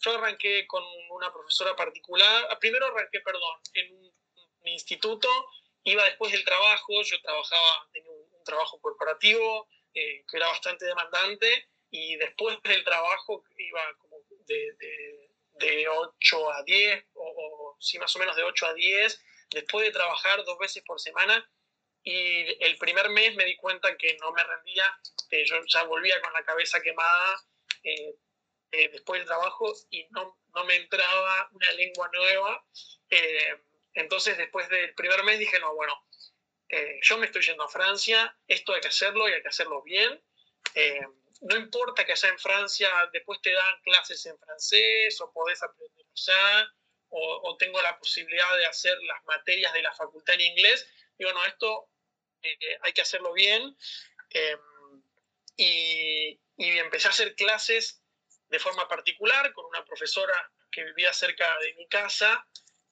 Yo 0.00 0.12
arranqué 0.16 0.66
con 0.66 0.82
una 1.10 1.32
profesora 1.32 1.76
particular, 1.76 2.48
ah, 2.50 2.58
primero 2.58 2.86
arranqué, 2.86 3.20
perdón, 3.20 3.60
en 3.74 3.94
un, 3.96 4.10
instituto, 4.62 5.28
iba 5.84 6.04
después 6.04 6.32
del 6.32 6.44
trabajo, 6.44 7.02
yo 7.02 7.20
trabajaba, 7.22 7.88
tenía 7.92 8.10
un, 8.10 8.44
trabajo 8.44 8.80
corporativo 8.80 9.68
eh, 9.94 10.24
que 10.28 10.36
era 10.36 10.48
bastante 10.48 10.84
demandante 10.86 11.68
y 11.90 12.16
después 12.16 12.60
del 12.62 12.82
trabajo 12.84 13.44
iba 13.56 13.82
como 13.98 14.16
de 14.46 14.72
de 14.78 15.29
8 15.88 16.52
a 16.52 16.62
10, 16.62 17.04
o, 17.14 17.76
sí, 17.80 17.98
más 17.98 18.14
o 18.16 18.18
menos 18.18 18.36
de 18.36 18.42
8 18.42 18.66
a 18.66 18.74
10, 18.74 19.22
después 19.50 19.86
de 19.86 19.92
trabajar 19.92 20.44
dos 20.44 20.58
veces 20.58 20.82
por 20.86 21.00
semana. 21.00 21.48
Y 22.02 22.64
el 22.64 22.78
primer 22.78 23.10
mes 23.10 23.34
me 23.36 23.44
di 23.44 23.56
cuenta 23.56 23.96
que 23.96 24.16
no 24.20 24.32
me 24.32 24.42
rendía, 24.42 24.84
que 25.28 25.44
yo 25.44 25.56
ya 25.66 25.84
volvía 25.84 26.20
con 26.22 26.32
la 26.32 26.44
cabeza 26.44 26.80
quemada 26.80 27.44
eh, 27.82 28.14
eh, 28.72 28.88
después 28.88 29.20
del 29.20 29.26
trabajo 29.26 29.72
y 29.90 30.06
no, 30.10 30.38
no, 30.54 30.64
me 30.64 30.76
entraba 30.76 31.50
una 31.52 31.72
lengua 31.72 32.10
nueva. 32.12 32.64
Eh, 33.10 33.60
entonces, 33.94 34.38
después 34.38 34.68
del 34.68 34.94
primer 34.94 35.22
mes 35.24 35.38
dije, 35.38 35.58
no, 35.60 35.74
bueno, 35.74 35.94
yo 37.02 37.18
me 37.18 37.26
estoy 37.26 37.42
yendo 37.42 37.64
a 37.64 37.68
Francia, 37.68 38.38
esto 38.46 38.72
hay 38.72 38.80
que 38.80 38.88
hacerlo 38.88 39.28
y 39.28 39.32
hay 39.32 39.42
que 39.42 39.48
hacerlo 39.48 39.82
bien 39.82 40.22
no 41.40 41.56
importa 41.56 42.04
que 42.04 42.12
allá 42.12 42.28
en 42.28 42.38
Francia 42.38 42.90
después 43.12 43.40
te 43.40 43.52
dan 43.52 43.80
clases 43.82 44.24
en 44.26 44.38
francés 44.38 45.20
o 45.20 45.32
podés 45.32 45.62
aprender 45.62 46.06
allá, 46.12 46.72
o, 47.12 47.56
tengo 47.58 47.82
la 47.82 47.98
posibilidad 47.98 48.56
de 48.56 48.66
hacer 48.66 48.96
las 49.02 49.24
materias 49.24 49.72
de 49.72 49.82
la 49.82 49.92
facultad 49.92 50.36
en 50.36 50.42
inglés. 50.42 50.86
Digo, 51.18 51.32
no, 51.32 51.44
esto 51.44 51.90
eh, 52.42 52.78
hay 52.82 52.92
que 52.92 53.02
hacerlo 53.02 53.32
bien. 53.32 53.76
Em, 54.30 54.60
y, 55.56 56.40
empecé 56.56 57.08
a 57.08 57.10
hacer 57.10 57.34
clases 57.34 58.02
de 58.48 58.58
forma 58.58 58.86
particular 58.86 59.52
con 59.52 59.64
una 59.66 59.84
profesora 59.84 60.52
que 60.70 60.84
vivía 60.84 61.12
cerca 61.12 61.58
de 61.58 61.74
mi 61.74 61.88
casa, 61.88 62.46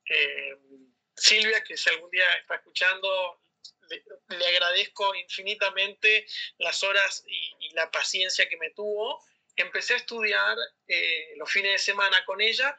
em, 0.06 0.92
Silvia, 1.14 1.62
que 1.62 1.76
si 1.76 1.88
algún 1.90 2.10
día 2.10 2.32
está 2.34 2.56
escuchando, 2.56 3.42
le, 3.88 4.46
agradezco 4.46 5.14
infinitamente 5.14 6.26
las 6.58 6.82
horas 6.82 7.24
y, 7.26 7.70
la 7.74 7.90
paciencia 7.90 8.48
que 8.48 8.56
me 8.56 8.70
tuvo. 8.70 9.22
Empecé 9.54 9.94
a 9.94 9.98
estudiar 9.98 10.56
eh, 10.86 11.34
los 11.36 11.50
fines 11.50 11.72
de 11.72 11.78
semana 11.78 12.24
con 12.24 12.40
ella 12.40 12.78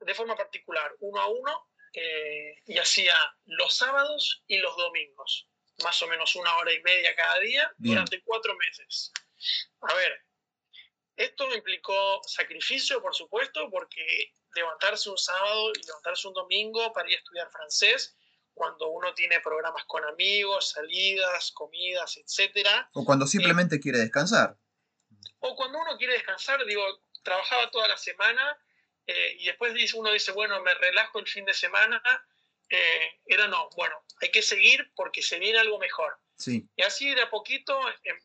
de 0.00 0.14
forma 0.14 0.36
particular, 0.36 0.94
uno 1.00 1.20
a 1.20 1.26
uno, 1.28 1.68
eh, 1.92 2.62
y 2.66 2.78
hacía 2.78 3.14
los 3.46 3.74
sábados 3.74 4.42
y 4.46 4.58
los 4.58 4.76
domingos, 4.76 5.48
más 5.82 6.00
o 6.02 6.06
menos 6.06 6.36
una 6.36 6.54
hora 6.58 6.72
y 6.72 6.82
media 6.82 7.14
cada 7.14 7.38
día, 7.40 7.72
durante 7.78 8.20
cuatro 8.22 8.54
meses. 8.56 9.12
A 9.80 9.94
ver, 9.94 10.22
esto 11.16 11.48
me 11.48 11.56
implicó 11.56 12.20
sacrificio, 12.26 13.00
por 13.00 13.14
supuesto, 13.14 13.70
porque 13.70 14.34
levantarse 14.54 15.08
un 15.08 15.18
sábado 15.18 15.72
y 15.74 15.86
levantarse 15.86 16.28
un 16.28 16.34
domingo 16.34 16.92
para 16.92 17.08
ir 17.08 17.16
a 17.16 17.18
estudiar 17.18 17.50
francés 17.50 18.16
cuando 18.56 18.88
uno 18.88 19.12
tiene 19.12 19.38
programas 19.40 19.84
con 19.84 20.02
amigos, 20.06 20.70
salidas, 20.70 21.52
comidas, 21.52 22.16
etc. 22.16 22.66
O 22.94 23.04
cuando 23.04 23.26
simplemente 23.26 23.78
quiere 23.78 23.98
descansar. 23.98 24.56
O 25.40 25.54
cuando 25.54 25.78
uno 25.78 25.98
quiere 25.98 26.14
descansar, 26.14 26.64
digo, 26.64 26.82
trabajaba 27.22 27.70
toda 27.70 27.86
la 27.86 27.98
semana 27.98 28.58
eh, 29.06 29.36
y 29.40 29.44
después 29.44 29.74
uno 29.92 30.10
dice, 30.10 30.32
bueno, 30.32 30.62
me 30.62 30.72
relajo 30.72 31.18
el 31.18 31.26
fin 31.26 31.44
de 31.44 31.52
semana. 31.52 32.02
Eh, 32.70 33.20
era 33.26 33.46
no, 33.46 33.68
bueno, 33.76 33.94
hay 34.22 34.30
que 34.30 34.40
seguir 34.40 34.90
porque 34.96 35.20
se 35.20 35.38
viene 35.38 35.58
algo 35.58 35.78
mejor. 35.78 36.18
Sí. 36.38 36.66
Y 36.76 36.82
así 36.82 37.14
de 37.14 37.20
a 37.20 37.28
poquito, 37.28 37.78
em, 38.04 38.18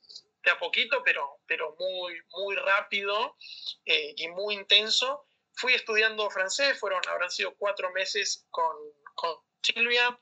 de 0.46 0.52
a 0.52 0.58
poquito, 0.60 1.04
pero, 1.04 1.42
pero 1.46 1.76
muy, 1.78 2.18
muy 2.38 2.56
rápido 2.56 3.36
eh, 3.84 4.14
y 4.16 4.30
muy 4.30 4.56
intenso, 4.56 5.26
fui 5.56 5.74
estudiando 5.74 6.30
francés, 6.30 6.80
fueron, 6.80 7.02
habrán 7.10 7.32
sido 7.32 7.54
cuatro 7.58 7.92
meses 7.92 8.46
con, 8.50 8.74
con 9.14 9.36
Silvia, 9.62 10.20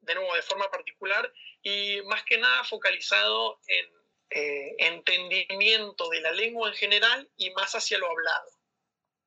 de 0.00 0.14
nuevo 0.14 0.34
de 0.34 0.42
forma 0.42 0.70
particular, 0.70 1.32
y 1.62 2.00
más 2.02 2.24
que 2.24 2.38
nada 2.38 2.64
focalizado 2.64 3.60
en 3.66 3.86
eh, 4.32 4.76
entendimiento 4.78 6.08
de 6.08 6.20
la 6.20 6.30
lengua 6.30 6.68
en 6.68 6.74
general 6.76 7.28
y 7.36 7.50
más 7.50 7.74
hacia 7.74 7.98
lo 7.98 8.08
hablado. 8.08 8.50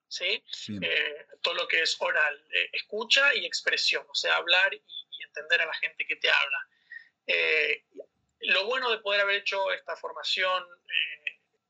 ¿sí? 0.08 0.42
Eh, 0.82 1.28
todo 1.42 1.56
lo 1.56 1.68
que 1.68 1.82
es 1.82 1.98
oral, 2.00 2.42
eh, 2.52 2.70
escucha 2.72 3.36
y 3.36 3.46
expresión, 3.46 4.06
o 4.10 4.16
sea, 4.16 4.38
hablar 4.38 4.74
y, 4.74 4.82
entender 5.24 5.62
a 5.62 5.66
la 5.66 5.74
gente 5.74 6.06
que 6.06 6.16
te 6.18 6.30
habla. 6.30 6.68
lo 8.42 8.66
bueno 8.66 8.92
de 8.92 9.00
poder 9.00 9.22
haber 9.22 9.38
hecho 9.38 9.72
esta 9.72 9.96
formación 9.96 10.64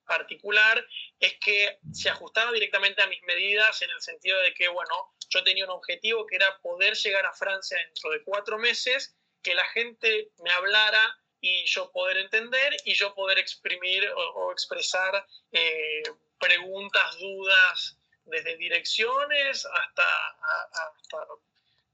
particular 0.06 0.86
es 1.18 1.38
que 1.40 1.80
se 1.94 2.10
ajustaba 2.10 2.52
directamente 2.52 3.02
a 3.02 3.08
mis 3.08 3.22
medidas 3.24 3.82
en 3.82 3.90
el 3.90 4.02
sentido 4.02 4.38
de 4.42 4.54
que, 4.54 4.68
bueno, 4.68 5.13
yo 5.34 5.44
tenía 5.44 5.66
un 5.66 5.72
objetivo 5.72 6.26
que 6.28 6.36
era 6.36 6.60
poder 6.60 6.96
llegar 6.96 7.26
a 7.26 7.34
Francia 7.34 7.78
dentro 7.78 8.12
de 8.12 8.24
cuatro 8.24 8.58
meses, 8.60 9.16
que 9.42 9.56
la 9.56 9.66
gente 9.66 10.32
me 10.44 10.52
hablara 10.52 11.18
y 11.42 11.66
yo 11.66 11.92
poder 11.92 12.18
entender 12.18 12.76
y 12.86 12.94
yo 12.94 13.14
poder 13.16 13.40
exprimir 13.40 14.08
o, 14.16 14.52
expresar 14.52 15.26
eh, 15.52 16.04
preguntas, 16.40 17.18
dudas, 17.18 17.98
desde 18.26 18.56
direcciones 18.56 19.66
hasta, 19.66 20.38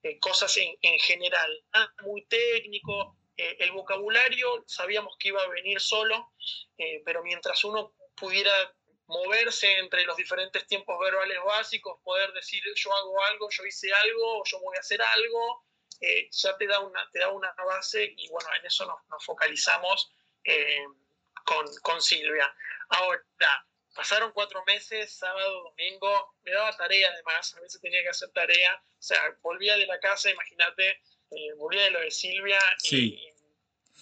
eh, 0.03 0.19
cosas 0.19 0.55
en, 0.57 0.99
general, 0.99 1.63
muy 2.03 2.25
técnico. 2.25 3.17
Eh, 3.37 3.57
el 3.61 3.71
vocabulario 3.71 4.63
sabíamos 4.67 5.15
que 5.17 5.29
iba 5.29 5.41
a 5.41 5.47
venir 5.47 5.79
solo, 5.79 6.33
pero 7.05 7.23
mientras 7.23 7.63
uno 7.63 7.95
pudiera 8.15 8.51
moverse 9.09 9.79
entre 9.79 10.05
los 10.05 10.15
diferentes 10.15 10.65
tiempos 10.67 10.97
verbales 10.99 11.39
básicos, 11.43 11.99
poder 12.03 12.31
decir 12.31 12.61
yo 12.75 12.95
hago 12.95 13.23
algo, 13.25 13.49
yo 13.49 13.65
hice 13.65 13.91
algo, 13.91 14.43
yo 14.45 14.59
voy 14.59 14.77
a 14.77 14.79
hacer 14.79 15.01
algo, 15.01 15.65
eh, 15.99 16.29
ya 16.31 16.55
te 16.57 16.67
da, 16.67 16.79
una, 16.79 17.09
te 17.11 17.19
da 17.19 17.29
una 17.29 17.51
base 17.53 18.13
y 18.15 18.29
bueno, 18.29 18.47
en 18.59 18.67
eso 18.67 18.85
nos, 18.85 19.25
focalizamos 19.25 20.11
eh, 20.43 20.85
con, 21.43 21.65
con, 21.81 21.99
Silvia. 21.99 22.53
Ahora, 22.89 23.23
pasaron 23.95 24.31
cuatro 24.31 24.63
meses, 24.65 25.11
sábado, 25.11 25.63
domingo, 25.63 26.35
me 26.43 26.51
daba 26.51 26.77
tarea 26.77 27.09
además, 27.11 27.55
a 27.55 27.61
veces 27.61 27.81
tenía 27.81 28.03
que 28.03 28.09
hacer 28.09 28.29
tarea, 28.29 28.75
o 28.75 29.01
sea, 29.01 29.19
volvía 29.41 29.75
de 29.75 29.87
la 29.87 29.99
casa, 29.99 30.29
imagínate, 30.29 30.87
eh, 31.31 31.53
volvía 31.57 31.81
de 31.85 31.91
lo 31.91 31.99
de 31.99 32.11
Silvia. 32.11 32.59
Sí. 32.77 33.19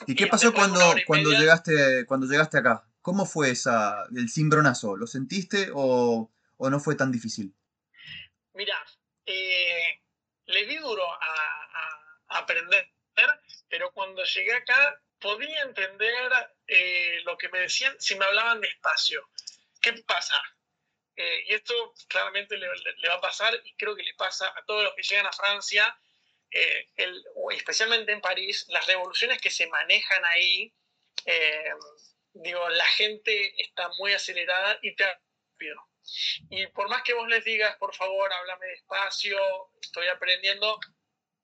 Y, 0.06 0.12
¿Y 0.12 0.16
qué 0.16 0.28
pasó 0.28 0.54
cuando, 0.54 0.94
cuando, 1.06 1.32
llegaste, 1.32 2.06
cuando 2.06 2.28
llegaste 2.28 2.58
acá? 2.58 2.84
¿Cómo 3.08 3.26
fue 3.26 3.52
esa, 3.52 4.04
el 4.14 4.28
cimbronazo? 4.28 4.98
¿Lo 4.98 5.08
sentiste 5.08 5.70
o, 5.74 6.30
no 6.60 6.80
fue 6.82 6.94
tan 6.96 7.10
difícil? 7.10 7.54
Mira, 8.54 8.76
eh, 9.26 10.02
le 10.48 10.66
di 10.66 10.76
duro 10.76 11.06
a, 11.10 12.38
aprender, 12.38 12.92
pero 13.70 13.94
cuando 13.94 14.22
llegué 14.26 14.54
acá 14.54 15.02
podía 15.22 15.62
entender 15.62 16.34
eh, 16.68 17.22
lo 17.24 17.38
que 17.38 17.48
me 17.48 17.60
decían 17.60 17.96
si 17.98 18.16
me 18.16 18.26
hablaban 18.26 18.60
despacio. 18.60 19.30
¿Qué 19.80 19.94
pasa? 20.06 20.36
Eh, 21.16 21.46
y 21.48 21.54
esto 21.54 21.94
claramente 22.10 22.58
le, 22.58 22.68
va 23.08 23.14
a 23.14 23.22
pasar 23.22 23.54
y 23.64 23.74
creo 23.78 23.96
que 23.96 24.04
le 24.04 24.16
pasa 24.16 24.48
a 24.54 24.66
todos 24.66 24.84
los 24.84 24.94
que 24.96 25.04
llegan 25.04 25.28
a 25.28 25.32
Francia. 25.32 25.98
eh, 26.52 26.90
especialmente 27.54 28.12
en 28.12 28.20
París, 28.20 28.66
las 28.68 28.86
revoluciones 28.86 29.40
que 29.40 29.50
se 29.50 29.66
manejan 29.68 30.26
ahí, 30.26 30.74
digo, 32.42 32.68
la 32.70 32.88
gente 32.88 33.62
está 33.62 33.90
muy 34.00 34.14
acelerada 34.14 34.80
y 34.82 34.96
te 34.96 35.06
rápido. 35.06 35.82
Y 36.50 36.68
por 36.68 36.90
más 36.90 37.04
que 37.04 37.14
vos 37.14 37.28
les 37.28 37.44
digas, 37.44 37.76
por 37.78 37.94
favor, 37.94 38.32
háblame 38.32 38.68
despacio, 38.68 39.38
estoy 39.82 40.08
aprendiendo, 40.08 40.80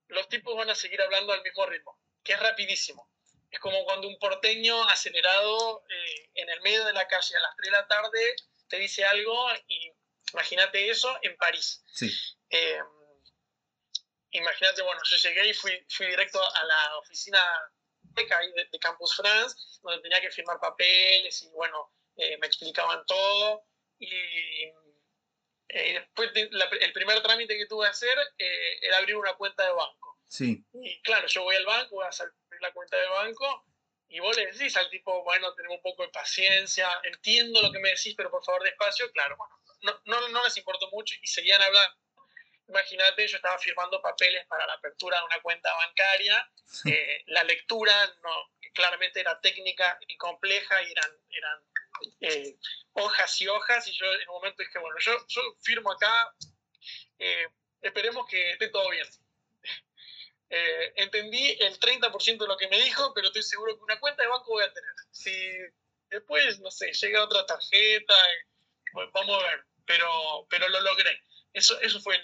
los 0.07 0.29
tipos 0.29 0.55
van 0.55 0.69
a 0.69 0.75
seguir 0.75 1.01
hablando 1.01 1.33
al 1.33 1.43
mismo 1.43 1.65
ritmo, 1.65 1.99
que 2.23 2.33
es 2.33 2.39
rapidísimo. 2.39 3.09
Es 3.51 3.59
como 3.59 3.83
cuando 3.83 4.07
un 4.07 4.17
porteño 4.17 4.83
acelerado 4.89 5.83
eh, 5.89 6.29
en 6.35 6.49
el 6.49 6.61
medio 6.61 6.85
de 6.85 6.93
la 6.93 7.07
calle 7.07 7.35
a 7.35 7.39
las 7.39 7.55
3 7.55 7.65
de 7.65 7.71
la 7.71 7.87
tarde 7.87 8.35
te 8.67 8.77
dice 8.77 9.05
algo 9.05 9.47
y 9.67 9.91
imagínate 10.31 10.89
eso 10.89 11.19
en 11.21 11.37
París. 11.37 11.83
Sí. 11.93 12.11
Eh, 12.49 12.79
imagínate, 14.31 14.81
bueno, 14.81 15.01
yo 15.03 15.17
llegué 15.17 15.47
y 15.49 15.53
fui, 15.53 15.85
fui 15.89 16.07
directo 16.07 16.41
a 16.41 16.63
la 16.63 16.97
oficina 16.97 17.39
de, 18.15 18.67
de, 18.71 18.79
Campus 18.79 19.15
France, 19.15 19.79
donde 19.81 20.01
tenía 20.01 20.21
que 20.21 20.31
firmar 20.31 20.59
papeles 20.59 21.41
y 21.43 21.49
bueno, 21.49 21.91
eh, 22.15 22.37
me 22.39 22.47
explicaban 22.47 23.05
todo. 23.05 23.65
Y 23.99 24.11
después 25.67 26.31
el 26.35 26.93
primer 26.93 27.21
trámite 27.21 27.57
que 27.57 27.65
tuve 27.65 27.85
que 27.85 27.91
hacer 27.91 28.17
era 28.37 28.97
abrir 28.97 29.15
una 29.15 29.33
cuenta 29.35 29.65
de 29.65 29.71
banco. 29.71 30.19
Sí. 30.27 30.63
Y 30.73 31.01
claro, 31.01 31.27
yo 31.27 31.43
voy 31.43 31.55
al 31.55 31.65
banco, 31.65 31.95
voy 31.95 32.05
a 32.05 32.11
salir 32.11 32.33
la 32.59 32.71
cuenta 32.73 32.97
de 32.97 33.07
banco 33.07 33.65
y 34.13 34.19
vos 34.19 34.37
le 34.37 34.45
decís 34.45 34.77
al 34.77 34.89
tipo, 34.89 35.23
bueno, 35.23 35.53
tenemos 35.55 35.77
un 35.77 35.81
poco 35.81 36.03
de 36.03 36.09
paciencia, 36.09 36.87
entiendo 37.03 37.61
lo 37.61 37.71
que 37.71 37.79
me 37.79 37.89
decís, 37.89 38.13
pero 38.15 38.29
por 38.29 38.43
favor 38.43 38.61
despacio, 38.63 39.11
claro, 39.11 39.35
bueno, 39.37 39.59
no, 39.81 40.01
no, 40.05 40.29
no 40.29 40.43
les 40.43 40.55
importó 40.57 40.87
mucho 40.91 41.15
y 41.19 41.27
seguían 41.27 41.61
hablando. 41.61 41.97
Imagínate, 42.67 43.27
yo 43.27 43.37
estaba 43.37 43.57
firmando 43.59 44.01
papeles 44.01 44.45
para 44.47 44.65
la 44.65 44.73
apertura 44.73 45.17
de 45.17 45.25
una 45.25 45.41
cuenta 45.41 45.73
bancaria, 45.73 46.49
eh, 46.85 47.23
la 47.27 47.43
lectura 47.43 47.93
no, 48.23 48.53
claramente 48.73 49.19
era 49.19 49.39
técnica 49.39 49.97
y 50.07 50.17
compleja 50.17 50.81
y 50.83 50.91
eran, 50.91 51.11
eran 51.29 51.63
eh, 52.21 52.57
hojas 52.93 53.41
y 53.41 53.47
hojas 53.47 53.87
y 53.87 53.93
yo 53.93 54.05
en 54.05 54.29
un 54.29 54.35
momento 54.35 54.63
dije, 54.63 54.79
bueno, 54.79 54.97
yo, 54.99 55.13
yo 55.27 55.41
firmo 55.61 55.91
acá, 55.91 56.35
eh, 57.19 57.47
esperemos 57.81 58.25
que 58.27 58.51
esté 58.51 58.69
todo 58.69 58.89
bien. 58.89 59.07
Eh, 60.55 60.93
entendí 60.97 61.57
el 61.61 61.79
30% 61.79 62.37
de 62.37 62.47
lo 62.47 62.57
que 62.57 62.67
me 62.67 62.79
dijo, 62.79 63.11
pero 63.15 63.25
estoy 63.25 63.41
seguro 63.41 63.75
que 63.75 63.85
una 63.85 63.99
cuenta 63.99 64.21
de 64.21 64.29
banco 64.29 64.51
voy 64.51 64.63
a 64.63 64.71
tener. 64.71 64.91
Si 65.09 65.33
después, 66.11 66.59
no 66.59 66.69
sé, 66.69 66.93
llega 66.93 67.23
otra 67.23 67.43
tarjeta, 67.47 68.13
vamos 69.13 69.43
a 69.43 69.47
ver, 69.47 69.65
pero, 69.87 70.45
pero 70.51 70.69
lo 70.69 70.81
logré. 70.81 71.23
Eso, 71.53 71.79
eso 71.81 72.01
fue 72.01 72.15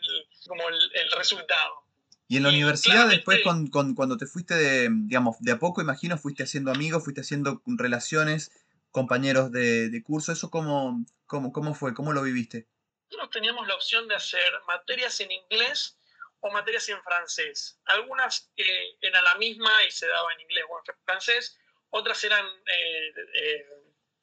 como 0.48 0.68
el, 0.70 1.12
resultado. 1.18 1.84
Y 2.28 2.38
en 2.38 2.44
la 2.44 2.50
universidad, 2.50 3.08
después, 3.08 3.42
con, 3.44 3.96
cuando 3.96 4.18
te 4.18 4.26
fuiste 4.26 4.56
de, 4.56 4.90
digamos, 4.92 5.38
de 5.40 5.52
a 5.52 5.60
poco, 5.60 5.82
imagino, 5.82 6.18
fuiste 6.18 6.44
haciendo 6.44 6.72
amigos, 6.72 7.04
fuiste 7.04 7.22
haciendo 7.22 7.62
relaciones, 7.66 8.52
compañeros 8.92 9.52
de, 9.52 9.90
de 9.90 10.04
curso, 10.04 10.32
¿eso 10.32 10.50
cómo, 10.50 11.06
cómo, 11.26 11.52
cómo 11.52 11.74
fue? 11.74 11.94
¿Cómo 11.94 12.14
lo 12.14 12.22
viviste? 12.22 12.68
Nosotros 13.10 13.32
teníamos 13.32 13.68
la 13.68 13.76
opción 13.76 14.08
de 14.08 14.16
hacer 14.16 14.52
materias 14.68 15.20
en 15.20 15.32
inglés 15.32 15.98
o 16.42 16.52
materias 16.52 16.88
en 16.90 17.02
francés. 17.04 17.80
Algunas 17.86 18.52
eh, 18.56 18.98
eran 19.02 19.24
la 19.24 19.36
misma 19.36 19.72
y 19.88 19.92
se 19.92 20.08
daba 20.08 20.34
en 20.34 20.42
inglés 20.42 20.66
o 20.70 20.78
en 20.78 20.96
francés, 21.06 21.60
otras 21.90 22.24
eran 22.24 22.46
eh, 22.46 23.14
eh, 23.34 23.66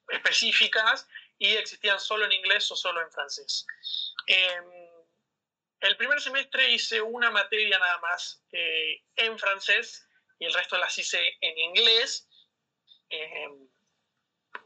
específicas 0.08 1.08
y 1.38 1.48
existían 1.48 2.00
solo 2.00 2.25
en 2.25 2.32
inglés 2.32 2.70
o 2.70 2.76
solo 2.76 3.02
en 3.02 3.10
francés. 3.10 3.66
El 5.86 5.96
primer 5.96 6.20
semestre 6.20 6.70
hice 6.70 7.00
una 7.00 7.30
materia 7.30 7.78
nada 7.78 7.98
más 7.98 8.42
en 8.50 9.38
francés 9.38 10.08
y 10.38 10.46
el 10.46 10.52
resto 10.52 10.76
las 10.78 10.96
hice 10.98 11.36
en 11.40 11.58
inglés. 11.58 12.28
Em, 13.08 13.68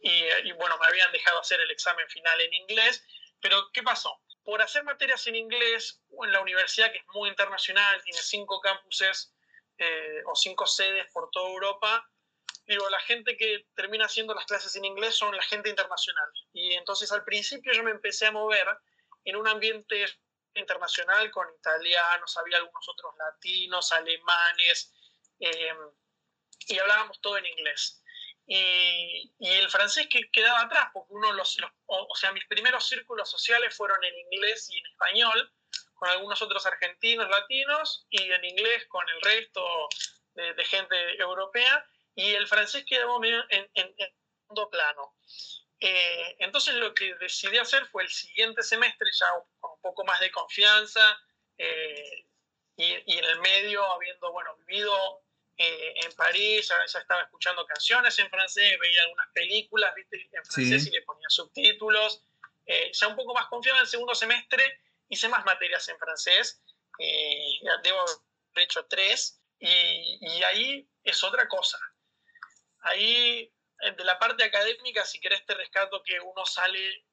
y, 0.02 0.24
y 0.48 0.52
bueno, 0.52 0.78
me 0.78 0.86
habían 0.86 1.12
dejado 1.12 1.40
hacer 1.40 1.60
el 1.60 1.70
examen 1.70 2.08
final 2.08 2.40
en 2.40 2.54
inglés, 2.54 3.04
pero 3.40 3.70
¿qué 3.72 3.82
pasó? 3.82 4.20
por 4.44 4.62
hacer 4.62 4.84
materias 4.84 5.26
en 5.26 5.36
inglés 5.36 6.02
en 6.24 6.32
la 6.32 6.40
universidad, 6.40 6.90
que 6.92 6.98
es 6.98 7.06
muy 7.14 7.28
internacional, 7.28 8.02
tiene 8.02 8.20
cinco 8.20 8.60
campuses 8.60 9.34
eh, 9.78 10.22
o 10.26 10.34
cinco 10.34 10.66
sedes 10.66 11.06
por 11.12 11.30
toda 11.30 11.48
Europa, 11.50 12.10
digo, 12.66 12.88
la 12.90 13.00
gente 13.00 13.36
que 13.36 13.66
termina 13.74 14.06
haciendo 14.06 14.34
las 14.34 14.46
clases 14.46 14.74
en 14.76 14.84
inglés 14.84 15.14
son 15.14 15.36
la 15.36 15.42
gente 15.42 15.68
internacional. 15.68 16.28
Y 16.52 16.74
entonces 16.74 17.10
al 17.12 17.24
principio 17.24 17.72
yo 17.72 17.82
me 17.82 17.90
empecé 17.90 18.26
a 18.26 18.32
mover 18.32 18.66
en 19.24 19.36
un 19.36 19.46
ambiente 19.48 20.06
internacional 20.54 21.30
con 21.30 21.46
italianos, 21.54 22.36
había 22.36 22.58
algunos 22.58 22.88
otros 22.88 23.14
latinos, 23.16 23.92
alemanes, 23.92 24.92
eh, 25.38 25.74
y 26.66 26.78
hablábamos 26.78 27.20
todo 27.20 27.38
en 27.38 27.46
inglés. 27.46 28.02
Y, 28.46 29.32
el 29.38 29.70
francés 29.70 30.08
que 30.10 30.30
quedaba 30.30 30.62
atrás, 30.62 30.90
porque 30.92 31.12
uno 31.12 31.32
los, 31.32 31.56
o, 31.86 32.14
sea, 32.16 32.32
mis 32.32 32.46
primeros 32.46 32.86
círculos 32.88 33.30
sociales 33.30 33.76
fueron 33.76 34.02
en 34.02 34.18
inglés 34.18 34.68
y 34.70 34.78
en 34.78 34.86
español, 34.86 35.52
con 35.94 36.08
algunos 36.08 36.40
otros 36.42 36.66
argentinos, 36.66 37.28
latinos, 37.28 38.06
y 38.10 38.22
en 38.22 38.44
inglés 38.44 38.86
con 38.88 39.08
el 39.08 39.20
resto 39.20 39.88
de, 40.34 40.64
gente 40.64 41.20
europea, 41.20 41.86
y 42.14 42.34
el 42.34 42.48
francés 42.48 42.84
quedaba 42.86 43.14
en, 43.24 43.70
en, 43.74 43.94
en 43.98 44.14
segundo 44.40 44.70
plano. 44.70 45.14
Eh, 45.80 46.36
entonces 46.40 46.74
lo 46.74 46.92
que 46.92 47.14
decidí 47.14 47.56
hacer 47.56 47.86
fue 47.86 48.02
el 48.02 48.10
siguiente 48.10 48.62
semestre, 48.62 49.08
ya 49.18 49.26
un 49.82 49.90
poco 49.90 50.04
más 50.04 50.20
de 50.20 50.30
confianza, 50.30 51.18
eh, 51.56 52.26
y, 52.76 52.84
y, 53.06 53.18
en 53.18 53.24
el 53.24 53.40
medio, 53.40 53.84
habiendo 53.92 54.30
bueno, 54.32 54.54
vivido 54.66 55.22
eh, 55.56 55.92
en 56.06 56.12
París, 56.12 56.68
ya, 56.68 56.82
estaba 56.84 57.22
escuchando 57.22 57.66
canciones 57.66 58.18
en 58.18 58.30
francés, 58.30 58.78
veía 58.80 59.02
algunas 59.02 59.28
películas 59.34 59.94
¿viste? 59.94 60.28
en 60.32 60.44
francés 60.44 60.86
y 60.86 60.90
le 60.90 61.02
ponía 61.02 61.28
subtítulos. 61.28 62.24
Eh, 62.64 62.90
ya 62.92 63.08
un 63.08 63.16
poco 63.16 63.34
más 63.34 63.46
confiado 63.46 63.78
en 63.78 63.82
el 63.82 63.88
segundo 63.88 64.14
semestre, 64.14 64.80
hice 65.08 65.28
más 65.28 65.44
materias 65.44 65.86
en 65.88 65.98
francés, 65.98 66.62
eh, 66.98 67.58
debo 67.82 68.00
haber 68.00 68.64
hecho 68.64 68.86
tres, 68.86 69.42
y, 69.58 70.18
y 70.20 70.42
ahí 70.44 70.88
es 71.04 71.22
otra 71.24 71.46
cosa. 71.48 71.78
Ahí, 72.80 73.52
de 73.98 74.04
la 74.04 74.18
parte 74.18 74.44
académica, 74.44 75.04
si 75.04 75.20
querés 75.20 75.44
te 75.44 75.54
rescato 75.54 76.02
que 76.02 76.20
uno 76.20 76.46
sale 76.46 77.04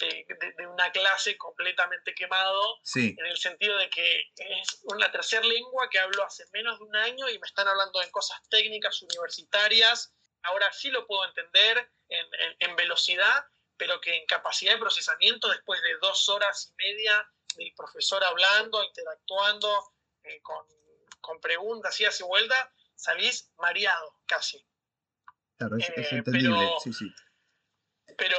de, 0.00 0.54
de, 0.56 0.66
una 0.66 0.90
clase 0.92 1.36
completamente 1.36 2.14
quemado, 2.14 2.78
en 2.94 3.26
el 3.26 3.36
sentido 3.36 3.76
de 3.78 3.88
que 3.90 4.32
es 4.36 4.80
una 4.84 5.10
tercera 5.10 5.46
lengua 5.46 5.88
que 5.90 5.98
hablo 5.98 6.24
hace 6.24 6.44
menos 6.52 6.78
de 6.78 6.84
un 6.84 6.96
año 6.96 7.28
y 7.28 7.38
me 7.38 7.46
están 7.46 7.68
hablando 7.68 8.02
en 8.02 8.10
cosas 8.10 8.40
técnicas 8.48 9.02
universitarias. 9.02 10.12
Ahora 10.42 10.72
sí 10.72 10.90
lo 10.90 11.06
puedo 11.06 11.26
entender 11.26 11.90
en, 12.08 12.26
en, 12.58 12.76
velocidad, 12.76 13.44
pero 13.76 14.00
que 14.00 14.16
en 14.16 14.26
capacidad 14.26 14.72
de 14.72 14.78
procesamiento, 14.78 15.48
después 15.48 15.80
de 15.82 15.96
dos 16.00 16.28
horas 16.28 16.70
y 16.70 16.74
media 16.82 17.30
del 17.56 17.72
profesor 17.74 18.24
hablando, 18.24 18.82
interactuando, 18.82 19.92
eh, 20.22 20.40
con, 20.42 20.64
con, 21.20 21.40
preguntas 21.40 21.98
y 22.00 22.04
hace 22.04 22.24
vuelta, 22.24 22.72
salís 22.94 23.50
mareado 23.58 24.20
casi. 24.26 24.64
Claro, 25.58 25.76
es, 25.76 25.90
eh, 25.90 26.08
entendible, 26.12 26.72
sí, 26.82 26.92
sí. 26.92 27.14
Pero 28.16 28.38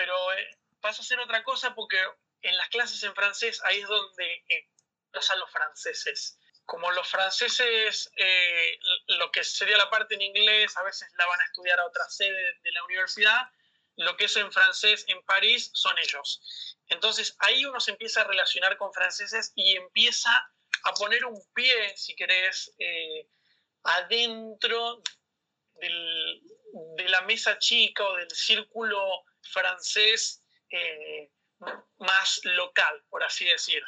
pero 0.00 0.32
eh, 0.32 0.58
pasa 0.80 1.02
a 1.02 1.04
ser 1.04 1.20
otra 1.20 1.44
cosa 1.44 1.74
porque 1.74 2.02
en 2.40 2.56
las 2.56 2.70
clases 2.70 3.02
en 3.02 3.14
francés 3.14 3.60
ahí 3.64 3.80
es 3.80 3.86
donde 3.86 4.44
eh, 4.48 4.66
a 5.12 5.36
los 5.36 5.50
franceses. 5.50 6.38
Como 6.64 6.90
los 6.92 7.06
franceses, 7.06 8.10
eh, 8.16 8.78
lo 9.08 9.30
que 9.30 9.44
sería 9.44 9.76
la 9.76 9.90
parte 9.90 10.14
en 10.14 10.22
inglés, 10.22 10.74
a 10.78 10.84
veces 10.84 11.06
la 11.18 11.26
van 11.26 11.38
a 11.38 11.44
estudiar 11.44 11.78
a 11.78 11.86
otra 11.86 12.08
sede 12.08 12.60
de 12.62 12.72
la 12.72 12.82
universidad, 12.84 13.42
lo 13.96 14.16
que 14.16 14.24
es 14.24 14.36
en 14.36 14.50
francés 14.50 15.04
en 15.08 15.22
París 15.24 15.70
son 15.74 15.98
ellos. 15.98 16.40
Entonces 16.88 17.36
ahí 17.40 17.66
uno 17.66 17.78
se 17.78 17.90
empieza 17.90 18.22
a 18.22 18.24
relacionar 18.24 18.78
con 18.78 18.94
franceses 18.94 19.52
y 19.54 19.76
empieza 19.76 20.30
a 20.84 20.94
poner 20.94 21.26
un 21.26 21.38
pie, 21.52 21.94
si 21.94 22.16
querés, 22.16 22.72
adentro 23.82 25.02
de 25.74 27.08
la 27.10 27.20
mesa 27.22 27.58
chica 27.58 28.02
o 28.02 28.16
del 28.16 28.30
círculo 28.30 29.24
francés 29.42 30.42
eh, 30.70 31.30
más 31.98 32.40
local, 32.44 33.04
por 33.08 33.22
así 33.22 33.44
decir. 33.44 33.82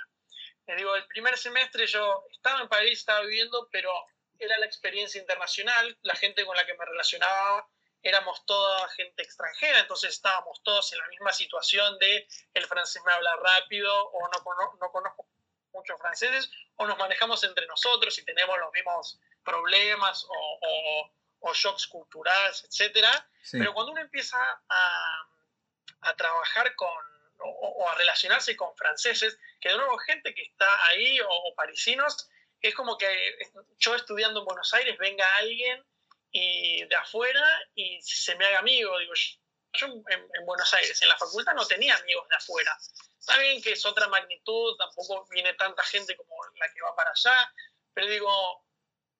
Les 0.66 0.76
digo, 0.76 0.94
el 0.94 1.06
primer 1.06 1.36
semestre 1.36 1.86
yo 1.86 2.24
estaba 2.30 2.60
en 2.60 2.68
París, 2.68 3.00
estaba 3.00 3.20
viviendo, 3.22 3.68
pero 3.72 3.92
era 4.38 4.58
la 4.58 4.66
experiencia 4.66 5.20
internacional, 5.20 5.98
la 6.02 6.14
gente 6.14 6.44
con 6.44 6.56
la 6.56 6.66
que 6.66 6.74
me 6.74 6.84
relacionaba 6.84 7.68
éramos 8.02 8.44
toda 8.46 8.88
gente 8.88 9.22
extranjera, 9.22 9.78
entonces 9.78 10.10
estábamos 10.10 10.60
todos 10.64 10.92
en 10.92 10.98
la 10.98 11.06
misma 11.08 11.32
situación 11.32 11.98
de 11.98 12.26
el 12.52 12.66
francés 12.66 13.00
me 13.06 13.12
habla 13.12 13.36
rápido 13.36 13.92
o 14.08 14.28
no, 14.28 14.74
no 14.80 14.90
conozco 14.90 15.28
muchos 15.72 15.98
franceses, 16.00 16.50
o 16.76 16.86
nos 16.86 16.98
manejamos 16.98 17.42
entre 17.44 17.66
nosotros 17.66 18.18
y 18.18 18.24
tenemos 18.24 18.58
los 18.58 18.72
mismos 18.72 19.20
problemas 19.44 20.24
o, 20.28 21.10
o, 21.40 21.54
shocks 21.54 21.86
culturales, 21.86 22.64
etc. 22.64 23.06
Pero 23.50 23.72
cuando 23.72 23.92
uno 23.92 24.00
empieza 24.00 24.38
a, 24.68 25.21
a 26.02 26.14
trabajar 26.16 26.74
con 26.74 27.12
o, 27.44 27.88
a 27.88 27.94
relacionarse 27.96 28.56
con 28.56 28.74
franceses, 28.76 29.38
que 29.60 29.68
de 29.68 29.76
nuevo 29.76 29.96
gente 29.98 30.34
que 30.34 30.42
está 30.42 30.86
ahí 30.86 31.18
o, 31.20 31.54
parisinos, 31.54 32.28
es 32.60 32.74
como 32.74 32.96
que 32.96 33.08
yo 33.78 33.94
estudiando 33.94 34.40
en 34.40 34.46
Buenos 34.46 34.72
Aires 34.74 34.96
venga 34.98 35.26
alguien 35.36 35.84
y 36.30 36.84
de 36.84 36.96
afuera 36.96 37.44
y 37.74 38.00
se 38.02 38.36
me 38.36 38.46
haga 38.46 38.60
amigo. 38.60 38.96
Digo, 38.98 39.12
yo 39.72 39.86
en, 39.86 40.46
Buenos 40.46 40.72
Aires, 40.74 41.00
en 41.02 41.08
la 41.08 41.18
facultad, 41.18 41.54
no 41.54 41.66
tenía 41.66 41.96
amigos 41.96 42.28
de 42.28 42.36
afuera. 42.36 42.76
Está 43.18 43.38
bien 43.38 43.62
que 43.62 43.72
es 43.72 43.84
otra 43.84 44.08
magnitud, 44.08 44.76
tampoco 44.76 45.26
viene 45.30 45.54
tanta 45.54 45.82
gente 45.84 46.16
como 46.16 46.36
la 46.56 46.72
que 46.72 46.82
va 46.82 46.94
para 46.94 47.10
allá, 47.10 47.52
pero 47.92 48.06
digo, 48.06 48.64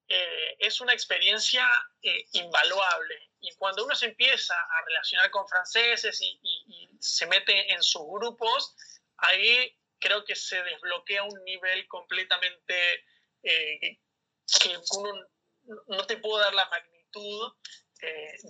eh, 0.09 0.57
es 0.59 0.81
una 0.81 0.93
experiencia 0.93 1.69
eh, 2.03 2.27
invaluable. 2.33 3.32
Y 3.43 3.53
cuando 3.57 3.85
uno 3.85 3.95
se 3.95 4.07
empieza 4.07 4.55
a 4.55 4.85
relacionar 4.87 5.31
con 5.31 5.47
franceses 5.49 6.21
y, 6.23 6.89
se 7.01 7.27
mete 7.27 7.73
en 7.73 7.83
sus 7.83 8.03
grupos, 8.07 8.77
ahí 9.17 9.77
creo 9.99 10.25
que 10.25 10.37
se 10.37 10.63
desbloquea 10.63 11.25
un 11.25 11.43
nivel 11.45 11.87
completamente 11.89 13.05
eh, 13.43 13.99
que 14.61 14.79
uno 14.97 15.27
no 15.89 16.07
te 16.07 16.17
puedo 16.19 16.39
dar 16.39 16.55
la 16.55 16.69
magnitud 16.69 17.53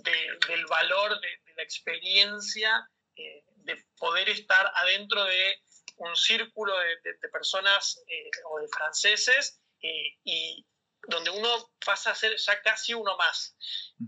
del 0.03 0.65
valor 0.67 1.19
de, 1.19 1.53
la 1.55 1.63
experiencia 1.63 2.89
de 3.15 3.85
poder 3.97 4.29
estar 4.29 4.71
adentro 4.75 5.23
de 5.23 5.61
un 5.97 6.15
círculo 6.15 6.75
de, 6.77 7.29
personas 7.29 8.03
o 8.45 8.59
de 8.59 8.67
franceses 8.67 9.59
y, 9.81 10.65
donde 11.07 11.29
uno 11.31 11.71
pasa 11.85 12.11
a 12.11 12.15
ser 12.15 12.37
ya 12.37 12.61
casi 12.61 12.93
uno 12.93 13.17
más. 13.17 13.55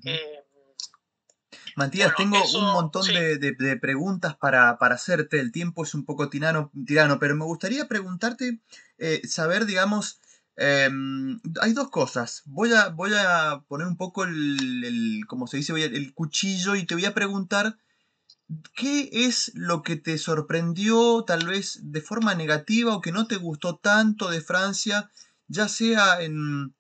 Eh, 0.06 0.46
Matías, 1.76 2.14
tengo 2.16 2.38
un 2.56 2.64
montón 2.74 3.06
de, 3.08 3.78
preguntas 3.82 4.36
para, 4.36 4.72
hacerte. 4.72 5.40
El 5.40 5.52
tiempo 5.52 5.84
es 5.84 5.94
un 5.94 6.06
poco 6.06 6.30
tirano, 6.30 6.72
tirano 6.86 7.20
pero 7.20 7.36
me 7.36 7.46
gustaría 7.46 7.88
preguntarte, 7.88 8.62
eh, 8.98 9.22
saber, 9.28 9.66
digamos, 9.66 10.22
em, 10.56 11.42
hay 11.62 11.74
dos 11.74 11.90
cosas. 11.90 12.44
Voy 12.46 12.74
a, 12.74 12.90
voy 12.90 13.12
a 13.14 13.64
poner 13.68 13.88
un 13.88 13.98
poco 13.98 14.24
el, 14.24 15.24
como 15.28 15.48
se 15.48 15.58
dice, 15.58 15.74
el 15.74 16.14
cuchillo 16.14 16.76
y 16.76 16.86
te 16.86 16.96
voy 16.96 17.06
a 17.06 17.14
preguntar 17.14 17.78
qué 18.74 19.10
es 19.12 19.52
lo 19.56 19.82
que 19.82 19.96
te 19.96 20.18
sorprendió 20.18 21.24
tal 21.26 21.46
vez 21.48 21.80
de 21.82 22.02
forma 22.02 22.36
negativa 22.36 22.96
o 22.96 23.02
que 23.02 23.12
no 23.12 23.28
te 23.28 23.38
gustó 23.38 23.78
tanto 23.78 24.30
de 24.30 24.42
Francia, 24.42 25.12
ya 25.48 25.68
sea 25.68 26.22
en, 26.22 26.74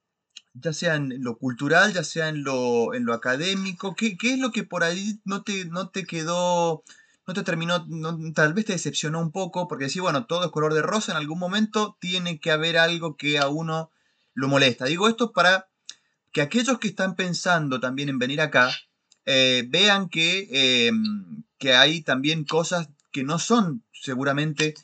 ya 0.61 0.73
sea 0.73 0.95
en 0.95 1.23
lo 1.23 1.37
cultural, 1.37 1.93
ya 1.93 2.03
sea 2.03 2.29
en 2.29 2.43
lo, 2.43 2.93
en 2.93 3.05
lo 3.05 3.13
académico? 3.13 3.95
¿Qué, 3.95 4.17
¿Qué, 4.17 4.33
es 4.33 4.39
lo 4.39 4.51
que 4.51 4.63
por 4.63 4.83
ahí 4.83 5.19
no 5.25 5.43
te, 5.43 5.65
no 5.65 5.89
te 5.89 6.05
quedó, 6.05 6.83
no 7.27 7.33
te 7.33 7.43
terminó, 7.43 7.85
tal 8.33 8.53
vez 8.53 8.65
te 8.65 8.73
decepcionó 8.73 9.19
un 9.19 9.31
poco? 9.31 9.67
Porque 9.67 9.85
decís, 9.85 10.01
bueno, 10.01 10.25
todo 10.25 10.45
es 10.45 10.51
color 10.51 10.73
de 10.73 10.81
rosa, 10.81 11.11
en 11.11 11.17
algún 11.17 11.39
momento 11.39 11.97
tiene 11.99 12.39
que 12.39 12.51
haber 12.51 12.77
algo 12.77 13.17
que 13.17 13.37
a 13.37 13.47
uno 13.49 13.91
lo 14.33 14.47
molesta. 14.47 14.85
Digo 14.85 15.07
esto 15.07 15.31
para 15.31 15.67
que 16.31 16.41
aquellos 16.41 16.79
que 16.79 16.89
están 16.89 17.15
pensando 17.15 17.79
también 17.79 18.09
en 18.09 18.19
venir 18.19 18.41
acá 18.41 18.71
eh, 19.25 19.65
vean 19.67 20.09
que, 20.09 20.87
em, 20.87 21.43
que 21.57 21.73
hay 21.73 22.01
también 22.01 22.43
cosas 22.45 22.89
que 23.11 23.23
no 23.23 23.39
son 23.39 23.83
seguramente 23.93 24.75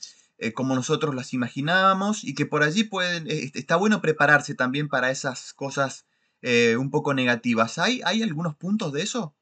eh, 0.41 0.53
como 0.53 0.73
nosotros 0.73 1.13
las 1.13 1.33
imaginábamos 1.33 2.23
y 2.23 2.33
que 2.33 2.47
por 2.47 2.63
allí 2.63 2.83
pueden, 2.83 3.29
eh, 3.29 3.51
está 3.53 3.75
bueno 3.75 4.01
prepararse 4.01 4.55
también 4.55 4.89
para 4.89 5.11
esas 5.11 5.53
cosas 5.53 6.07
eh, 6.41 6.77
un 6.77 6.89
poco 6.89 7.13
negativas. 7.13 7.77
¿Hay, 7.77 8.01
¿Hay 8.05 8.23
algunos 8.23 8.55
puntos 8.55 8.91
de 8.91 9.03
eso? 9.03 9.35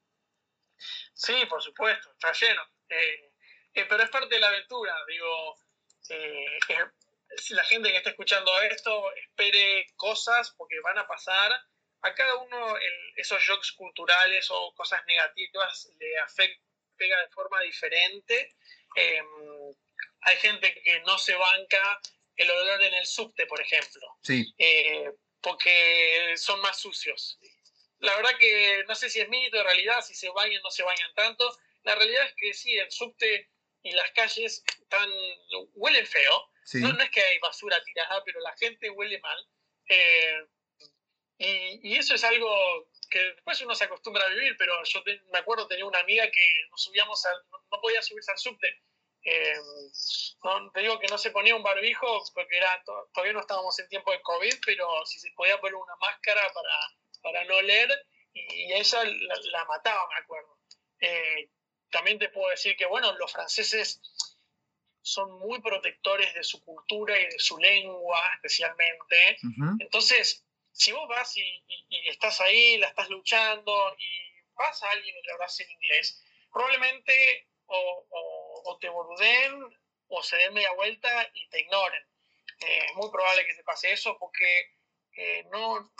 Sí, 1.14 1.32
por 1.48 1.62
supuesto, 1.62 2.10
está 2.12 2.32
lleno. 2.32 2.60
pero 3.72 4.02
es 4.02 4.10
parte 4.10 4.34
de 4.34 4.40
la 4.42 4.48
aventura, 4.48 4.94
digo, 5.08 5.56
la 7.48 7.64
gente 7.64 7.92
que 7.92 7.96
está 7.96 8.10
escuchando 8.10 8.50
esto 8.60 9.10
espere 9.14 9.86
cosas 9.96 10.52
porque 10.58 10.80
van 10.80 10.98
a 10.98 11.06
pasar, 11.06 11.50
a 12.02 12.14
cada 12.14 12.36
uno 12.36 12.74
esos 13.16 13.40
shocks 13.40 13.72
culturales 13.72 14.50
o 14.50 14.74
cosas 14.74 15.02
negativas 15.06 15.90
le 15.98 16.18
afecta 16.18 16.62
de 16.98 17.28
forma 17.32 17.58
diferente. 17.62 18.54
Em, 18.94 19.74
hay 20.22 20.36
gente 20.38 20.80
que 20.82 21.00
no 21.00 21.18
se 21.18 21.34
banca 21.34 22.00
el 22.36 22.50
olor 22.50 22.82
en 22.82 22.94
el 22.94 23.06
subte, 23.06 23.46
por 23.46 23.60
ejemplo. 23.60 24.06
Sí. 24.22 24.52
Eh, 24.58 25.10
porque 25.40 26.34
son 26.36 26.60
más 26.60 26.78
sucios. 26.78 27.38
La 27.98 28.14
verdad 28.16 28.38
que 28.38 28.84
no 28.88 28.94
sé 28.94 29.10
si 29.10 29.20
es 29.20 29.28
mito 29.28 29.56
de 29.56 29.62
realidad, 29.62 30.02
si 30.02 30.14
se 30.14 30.30
bañan 30.30 30.60
o 30.60 30.64
no 30.64 30.70
se 30.70 30.82
bañan 30.82 31.14
tanto. 31.14 31.50
La 31.82 31.94
realidad 31.94 32.26
es 32.26 32.34
que 32.36 32.54
sí, 32.54 32.76
el 32.78 32.90
subte 32.90 33.50
y 33.82 33.92
las 33.92 34.10
calles 34.12 34.62
están, 34.66 35.10
huelen 35.74 36.06
feo. 36.06 36.50
No, 36.74 37.02
es 37.02 37.10
que 37.10 37.20
hay 37.20 37.38
basura 37.38 37.82
tirada, 37.82 38.22
pero 38.24 38.40
la 38.40 38.56
gente 38.56 38.90
huele 38.90 39.18
mal. 39.20 39.48
Eh, 39.88 40.46
y, 41.38 41.96
eso 41.96 42.14
es 42.14 42.22
algo 42.22 42.88
que 43.10 43.18
después 43.18 43.60
uno 43.62 43.74
se 43.74 43.84
acostumbra 43.84 44.24
a 44.24 44.28
vivir, 44.28 44.56
pero 44.58 44.82
yo 44.84 45.02
me 45.32 45.38
acuerdo 45.38 45.66
tenía 45.66 45.86
una 45.86 45.98
amiga 45.98 46.30
que 46.30 46.66
nos 46.70 46.82
subíamos 46.82 47.22
no 47.72 47.80
podía 47.80 48.02
subirse 48.02 48.30
al 48.30 48.38
subte 48.38 48.82
eh, 49.22 49.56
no, 50.42 50.70
te 50.72 50.80
digo 50.80 50.98
que 50.98 51.08
no 51.08 51.18
se 51.18 51.30
ponía 51.30 51.54
un 51.54 51.62
barbijo 51.62 52.22
porque 52.34 52.56
era 52.56 52.82
todavía 53.12 53.34
no 53.34 53.40
estábamos 53.40 53.78
en 53.78 53.88
tiempo 53.88 54.12
de 54.12 54.22
COVID, 54.22 54.54
pero 54.64 54.88
si 55.06 55.18
se 55.20 55.30
podía 55.32 55.60
poner 55.60 55.74
una 55.74 55.96
máscara 55.96 56.42
para, 56.52 56.76
para 57.22 57.44
no 57.44 57.60
leer 57.62 57.90
y 58.32 58.72
ella 58.72 59.04
la, 59.04 59.64
mataba, 59.64 60.08
me 60.08 60.16
acuerdo. 60.16 60.58
Eh, 61.00 61.50
también 61.90 62.18
te 62.18 62.28
puedo 62.28 62.48
decir 62.50 62.76
que, 62.76 62.86
bueno, 62.86 63.12
los 63.18 63.32
franceses 63.32 64.00
son 65.02 65.38
muy 65.38 65.60
protectores 65.60 66.32
de 66.34 66.44
su 66.44 66.64
cultura 66.64 67.18
y 67.18 67.24
de 67.24 67.38
su 67.38 67.58
lengua, 67.58 68.22
especialmente. 68.34 69.38
Entonces, 69.80 70.44
si 70.72 70.92
vos 70.92 71.08
vas 71.08 71.36
y, 71.36 71.64
estás 72.08 72.40
ahí, 72.40 72.76
la 72.78 72.88
estás 72.88 73.08
luchando 73.08 73.96
y 73.98 74.52
vas 74.54 74.82
a 74.82 74.90
alguien 74.90 75.16
y 75.16 75.26
le 75.26 75.32
hablas 75.32 75.58
en 75.60 75.70
inglés, 75.70 76.22
probablemente 76.52 77.48
o, 77.66 78.06
te 78.80 78.88
boluden 78.88 79.80
o 80.08 80.22
se 80.22 80.36
den 80.36 80.54
media 80.54 80.72
vuelta 80.72 81.30
y 81.34 81.48
te 81.48 81.60
ignoren. 81.60 82.02
Eh, 82.60 82.84
es 82.86 82.96
muy 82.96 83.10
probable 83.10 83.46
que 83.46 83.54
te 83.54 83.64
pase 83.64 83.92
eso 83.92 84.16
porque 84.18 84.74
eh, 85.16 85.44
no, 85.50 85.92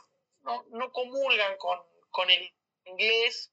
no, 0.43 0.65
no, 0.71 0.93
comulgan 0.93 1.57
con, 1.57 1.79
con, 2.11 2.31
el 2.31 2.53
inglés, 2.85 3.53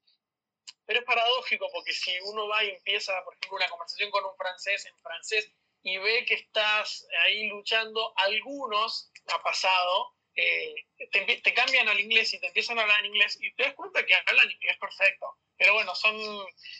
pero 0.85 0.99
es 0.99 1.05
paradójico 1.05 1.67
porque 1.71 1.93
si 1.93 2.19
uno 2.21 2.47
va 2.47 2.63
y 2.63 2.71
empieza, 2.71 3.23
por 3.23 3.33
ejemplo, 3.33 3.57
una 3.57 3.69
conversación 3.69 4.11
con 4.11 4.25
un 4.25 4.35
francés 4.35 4.85
en 4.85 4.97
francés 4.99 5.51
y 5.83 5.97
ve 5.97 6.25
que 6.25 6.33
estás 6.33 7.07
ahí 7.23 7.47
luchando, 7.47 8.13
algunos 8.17 9.11
ha 9.27 9.41
pasado, 9.41 10.16
eh, 10.37 10.75
te, 11.11 11.41
te, 11.41 11.53
cambian 11.53 11.89
al 11.89 11.99
inglés 11.99 12.33
y 12.33 12.39
te 12.39 12.47
empiezan 12.47 12.77
a 12.77 12.83
hablar 12.83 12.99
en 12.99 13.07
inglés 13.07 13.37
y 13.41 13.51
te 13.55 13.63
das 13.63 13.73
cuenta 13.73 14.05
que 14.05 14.15
hablan 14.15 14.49
inglés 14.49 14.77
perfecto. 14.77 15.37
Pero 15.57 15.73
bueno, 15.73 15.95
son, 15.95 16.15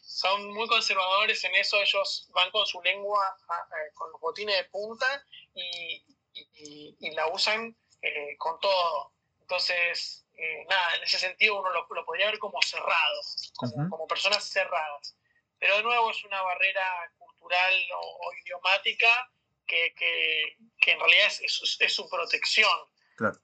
son 0.04 0.54
muy 0.54 0.68
conservadores 0.68 1.44
en 1.44 1.56
eso, 1.56 1.82
ellos 1.82 2.30
van 2.34 2.52
con 2.52 2.66
su 2.68 2.82
lengua, 2.82 3.36
eh, 3.50 3.92
con 3.96 4.12
los 4.12 4.22
botines 4.22 4.56
de 4.56 4.64
punta 4.66 5.24
y, 5.56 6.04
y, 6.34 7.12
la 7.12 7.28
usan 7.28 7.76
eh, 8.02 8.36
con 8.38 8.60
todo. 8.60 9.14
Entonces, 9.42 10.26
eh, 10.36 10.66
nada, 10.70 10.96
en 10.98 11.04
ese 11.04 11.18
sentido 11.18 11.60
uno 11.60 11.72
lo, 11.72 11.88
lo 11.90 12.06
podría 12.06 12.28
ver 12.28 12.38
como 12.38 12.62
cerrado, 12.62 13.22
como, 13.56 13.90
como, 13.90 14.08
personas 14.08 14.48
cerradas. 14.48 15.18
Pero 15.58 15.78
de 15.78 15.84
nuevo 15.84 16.12
es 16.12 16.24
una 16.24 16.42
barrera 16.44 17.12
cultural 17.18 17.74
o, 17.96 18.32
idiomática 18.44 19.32
que, 19.66 19.96
que, 19.96 20.58
que, 20.80 20.92
en 20.92 21.00
realidad 21.00 21.28
es, 21.42 21.78
es, 21.80 21.94
su 21.94 22.08
protección. 22.08 22.78
Claro. 23.18 23.38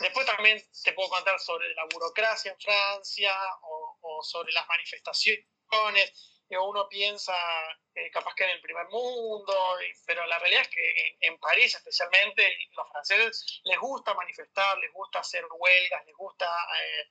Después 0.00 0.26
también 0.26 0.62
te 0.82 0.92
puedo 0.94 1.10
contar 1.10 1.38
sobre 1.38 1.72
la 1.74 1.84
burocracia 1.92 2.50
en 2.50 2.58
Francia 2.58 3.32
o, 3.62 4.22
sobre 4.22 4.52
las 4.52 4.66
manifestaciones. 4.66 6.28
Uno 6.48 6.86
piensa 6.88 7.34
eh, 7.94 8.10
capaz 8.10 8.34
que 8.34 8.44
en 8.44 8.50
el 8.50 8.60
primer 8.60 8.86
mundo, 8.88 9.54
pero 10.06 10.26
la 10.26 10.38
realidad 10.38 10.62
es 10.62 10.68
que 10.68 11.16
en, 11.20 11.38
París 11.38 11.74
especialmente 11.74 12.46
los 12.72 12.88
franceses 12.90 13.60
les 13.64 13.78
gusta 13.78 14.12
manifestar, 14.12 14.76
les 14.78 14.92
gusta 14.92 15.20
hacer 15.20 15.44
huelgas, 15.50 16.04
les 16.06 16.16
gusta... 16.16 16.46
Eh, 16.46 17.10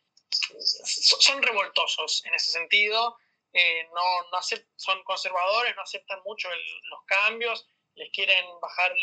son 0.60 1.42
revoltosos 1.42 2.24
en 2.26 2.36
ese 2.36 2.52
sentido, 2.52 3.18
eh, 3.52 3.90
no, 3.94 4.30
no 4.32 4.40
son 4.76 5.04
conservadores, 5.04 5.76
no 5.76 5.82
aceptan 5.82 6.22
mucho 6.24 6.48
los 6.50 7.04
cambios, 7.06 7.68
les 7.96 8.12
quieren 8.12 8.46
bajar, 8.62 8.94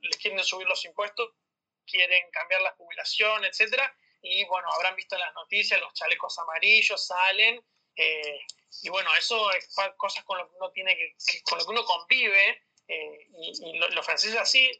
les 0.00 0.16
quieren 0.16 0.42
subir 0.42 0.66
los 0.66 0.84
impuestos 0.86 1.34
quieren 1.86 2.30
cambiar 2.30 2.60
la 2.62 2.72
jubilación, 2.72 3.44
etcétera. 3.44 3.94
Y 4.22 4.44
bueno, 4.44 4.68
habrán 4.72 4.96
visto 4.96 5.14
en 5.14 5.20
las 5.20 5.34
noticias, 5.34 5.80
los 5.80 5.92
chalecos 5.94 6.38
amarillos 6.38 7.06
salen. 7.06 7.64
Eh, 7.94 8.40
y 8.82 8.88
bueno, 8.88 9.14
eso 9.16 9.50
es 9.52 9.74
cosas 9.96 10.24
con 10.24 10.38
lo 10.38 10.48
que 10.48 10.56
uno 10.56 10.70
tiene 10.70 10.96
que, 10.96 11.14
con 11.44 11.58
lo 11.58 11.64
que 11.64 11.70
uno 11.70 11.84
convive. 11.84 12.62
Eh, 12.88 13.28
y, 13.38 13.78
los 13.78 14.04
franceses 14.04 14.38
así, 14.38 14.70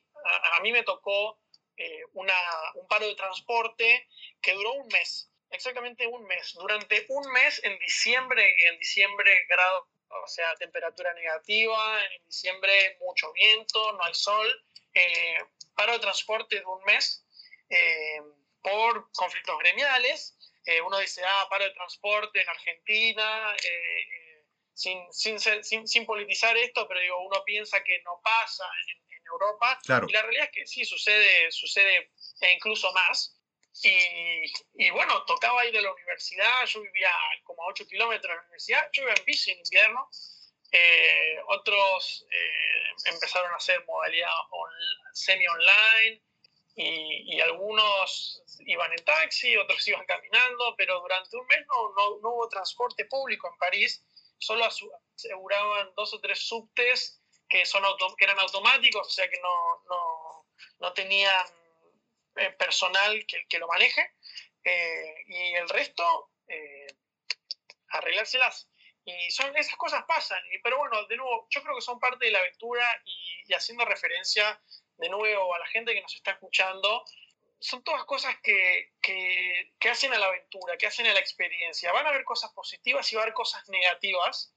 a, 0.56 0.60
mí 0.60 0.72
me 0.72 0.82
tocó 0.82 1.40
eh, 1.76 2.02
una, 2.12 2.34
un 2.74 2.86
paro 2.86 3.06
de 3.06 3.14
transporte 3.14 4.08
que 4.40 4.52
duró 4.52 4.74
un 4.74 4.88
mes, 4.88 5.30
exactamente 5.50 6.06
un 6.06 6.24
mes. 6.24 6.54
Durante 6.54 7.06
un 7.08 7.30
mes 7.32 7.60
en 7.64 7.78
diciembre, 7.78 8.54
en 8.68 8.78
diciembre 8.78 9.46
grado, 9.48 9.88
o 10.08 10.28
sea, 10.28 10.54
temperatura 10.54 11.12
negativa, 11.14 12.04
en 12.04 12.24
diciembre 12.26 12.96
mucho 13.00 13.32
viento, 13.32 13.92
no 13.92 14.04
hay 14.04 14.14
sol 14.14 14.64
paro 15.76 15.92
de 15.92 15.98
transporte 16.00 16.56
de 16.56 16.64
un 16.64 16.82
mes 16.84 17.24
eh, 17.68 18.20
por 18.62 19.10
conflictos 19.12 19.58
gremiales. 19.58 20.36
Eh, 20.64 20.80
uno 20.80 20.98
dice, 20.98 21.22
ah, 21.24 21.46
para 21.48 21.66
el 21.66 21.74
transporte 21.74 22.42
en 22.42 22.48
Argentina, 22.48 23.54
sin, 24.74 25.00
sin, 25.12 25.38
sin, 25.40 25.86
sin, 25.86 26.04
politizar 26.04 26.56
esto, 26.56 26.86
pero 26.88 27.00
digo, 27.00 27.18
uno 27.24 27.42
piensa 27.44 27.82
que 27.82 28.02
no 28.02 28.20
pasa 28.22 28.64
en, 28.88 29.06
Europa. 29.28 29.76
Y 30.08 30.12
la 30.12 30.22
realidad 30.22 30.44
es 30.44 30.50
que 30.52 30.66
sí, 30.66 30.84
sucede, 30.84 31.50
sucede 31.50 32.12
e 32.40 32.52
incluso 32.52 32.92
más. 32.92 33.36
Y, 33.82 34.44
y, 34.74 34.90
bueno, 34.90 35.24
tocaba 35.24 35.66
ir 35.66 35.76
a 35.76 35.80
la 35.80 35.92
universidad, 35.92 36.64
yo 36.66 36.80
vivía 36.80 37.10
como 37.42 37.64
a 37.64 37.66
8 37.66 37.88
kilómetros 37.88 38.30
de 38.30 38.36
la 38.36 38.42
universidad, 38.42 38.88
yo 38.92 39.02
iba 39.02 39.12
en 39.12 39.24
bici 39.24 39.50
en 39.50 39.58
invierno, 39.58 40.08
eh, 40.72 41.38
otros 41.48 42.26
eh, 42.30 43.10
empezaron 43.12 43.52
a 43.52 43.56
hacer 43.56 43.84
modalidad 43.86 44.28
semi-online 45.12 46.22
y, 46.74 47.36
y, 47.36 47.40
algunos 47.40 48.42
iban 48.66 48.92
en 48.92 49.04
taxi, 49.04 49.56
otros 49.56 49.86
iban 49.88 50.04
caminando, 50.06 50.74
pero 50.76 51.00
durante 51.00 51.36
un 51.36 51.46
mes 51.46 51.64
no, 51.66 52.18
no, 52.20 52.30
hubo 52.30 52.48
transporte 52.48 53.04
público 53.06 53.48
en 53.50 53.58
París, 53.58 54.04
solo 54.38 54.64
aseguraban 54.64 55.94
dos 55.94 56.12
o 56.14 56.20
tres 56.20 56.46
subtes 56.46 57.22
que, 57.48 57.64
son 57.64 57.82
que 58.18 58.24
eran 58.24 58.38
automáticos, 58.40 59.06
o 59.06 59.10
sea 59.10 59.28
que 59.30 59.40
no, 59.40 59.82
no, 59.88 60.46
no 60.80 60.92
tenían 60.92 61.46
eh, 62.36 62.50
personal 62.50 63.24
que, 63.26 63.46
que, 63.48 63.58
lo 63.58 63.68
maneje, 63.68 64.10
y 65.28 65.54
el 65.54 65.68
resto, 65.68 66.32
arreglárselas. 67.90 68.68
Y 69.08 69.30
son, 69.30 69.56
esas 69.56 69.76
cosas 69.76 70.04
pasan, 70.06 70.42
pero 70.64 70.78
bueno, 70.78 71.06
de 71.06 71.16
nuevo, 71.16 71.46
yo 71.48 71.62
creo 71.62 71.76
que 71.76 71.80
son 71.80 72.00
parte 72.00 72.24
de 72.24 72.32
la 72.32 72.40
aventura 72.40 72.84
y, 73.04 73.54
haciendo 73.54 73.84
referencia 73.84 74.60
de 74.96 75.08
nuevo 75.08 75.54
a 75.54 75.60
la 75.60 75.66
gente 75.68 75.94
que 75.94 76.02
nos 76.02 76.12
está 76.12 76.32
escuchando, 76.32 77.04
son 77.60 77.84
todas 77.84 78.04
cosas 78.04 78.36
que, 78.42 78.94
que, 79.00 79.74
que, 79.78 79.88
hacen 79.88 80.12
a 80.12 80.18
la 80.18 80.26
aventura, 80.26 80.76
que 80.76 80.88
hacen 80.88 81.06
a 81.06 81.14
la 81.14 81.20
experiencia. 81.20 81.92
Van 81.92 82.04
a 82.04 82.08
haber 82.08 82.24
cosas 82.24 82.52
positivas 82.52 83.10
y 83.12 83.14
va 83.14 83.22
a 83.22 83.24
haber 83.24 83.34
cosas 83.34 83.68
negativas, 83.68 84.52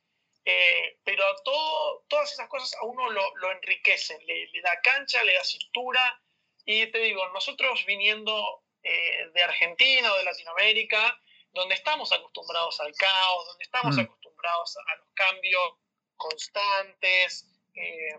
eh, 0.45 0.97
pero 1.03 1.23
todo, 1.43 2.05
todas 2.07 2.33
esas 2.33 2.49
cosas 2.49 2.73
a 2.81 2.85
uno 2.85 3.07
lo, 3.11 3.35
lo 3.35 3.51
enriquecen, 3.51 4.17
le, 4.25 4.47
le, 4.47 4.61
da 4.61 4.81
cancha, 4.81 5.23
le 5.23 5.35
da 5.35 5.43
cintura. 5.43 6.19
Y 6.65 6.87
te 6.87 6.97
digo, 6.97 7.27
nosotros 7.29 7.85
viniendo 7.85 8.63
eh, 8.81 9.29
de 9.31 9.43
Argentina 9.43 10.11
o 10.11 10.17
de 10.17 10.23
Latinoamérica, 10.23 11.21
donde 11.51 11.75
estamos 11.75 12.11
acostumbrados 12.11 12.79
al 12.79 12.93
caos, 12.93 13.47
donde 13.47 13.63
estamos 13.63 13.95
mm. 13.95 13.99
acostumbrados 13.99 14.18
a 14.47 14.95
los 14.95 15.07
cambios 15.13 15.73
constantes, 16.15 17.47
eh, 17.75 18.15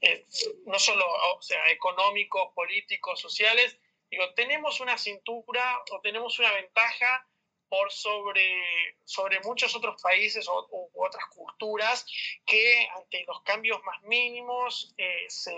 eh, 0.00 0.26
no 0.66 0.78
solo 0.78 1.04
o 1.36 1.42
sea, 1.42 1.68
económicos, 1.70 2.52
políticos, 2.54 3.20
sociales, 3.20 3.78
digo, 4.10 4.32
tenemos 4.34 4.80
una 4.80 4.96
cintura 4.98 5.82
o 5.90 6.00
tenemos 6.00 6.38
una 6.38 6.52
ventaja 6.52 7.26
por 7.68 7.90
sobre, 7.90 8.96
sobre 9.04 9.40
muchos 9.40 9.74
otros 9.74 10.00
países 10.02 10.46
o, 10.48 10.68
u 10.70 11.04
otras 11.04 11.24
culturas 11.26 12.06
que 12.44 12.88
ante 12.94 13.24
los 13.26 13.42
cambios 13.42 13.82
más 13.84 14.02
mínimos 14.02 14.94
eh, 14.98 15.24
se, 15.28 15.54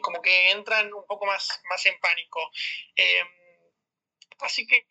como 0.00 0.20
que 0.20 0.50
entran 0.50 0.92
un 0.92 1.06
poco 1.06 1.26
más, 1.26 1.60
más 1.68 1.84
en 1.86 1.98
pánico. 2.00 2.50
así 4.40 4.66
que 4.66 4.86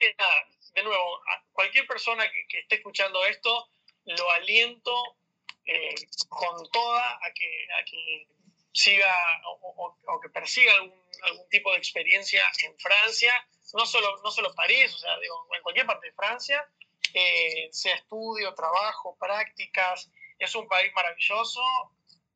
de 0.77 0.83
nuevo, 0.83 1.21
cualquier 1.51 1.87
persona 1.87 2.23
que, 2.47 2.59
esté 2.59 2.75
escuchando 2.75 3.25
esto, 3.25 3.67
lo 4.07 4.31
aliento 4.31 5.17
eh, 5.65 5.95
con 6.29 6.69
toda 6.71 7.19
a 7.21 7.33
que, 7.33 7.67
a 7.79 7.83
que 7.85 8.27
siga 8.71 9.13
o, 9.45 10.19
que 10.21 10.29
persiga 10.29 10.73
algún, 10.73 11.01
algún, 11.23 11.49
tipo 11.49 11.71
de 11.71 11.77
experiencia 11.77 12.43
en 12.63 12.77
Francia, 12.79 13.33
no 13.73 13.85
solo, 13.85 14.17
no 14.23 14.31
solo 14.31 14.53
París, 14.55 14.93
o 14.93 14.97
sea, 14.97 15.17
digo, 15.19 15.47
en 15.55 15.61
cualquier 15.61 15.85
parte 15.85 16.07
de 16.07 16.13
Francia, 16.13 16.65
eh, 17.13 17.69
sea 17.71 17.95
estudio, 17.95 18.53
trabajo, 18.53 19.17
prácticas, 19.19 20.09
es 20.39 20.55
un 20.55 20.67
país 20.67 20.91
maravilloso. 20.93 21.61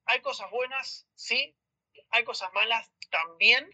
Hay 0.06 0.22
cosas 0.22 0.50
buenas, 0.52 1.08
sí, 1.16 1.56
hay 2.10 2.24
cosas 2.24 2.52
malas 2.54 2.90
también, 3.10 3.70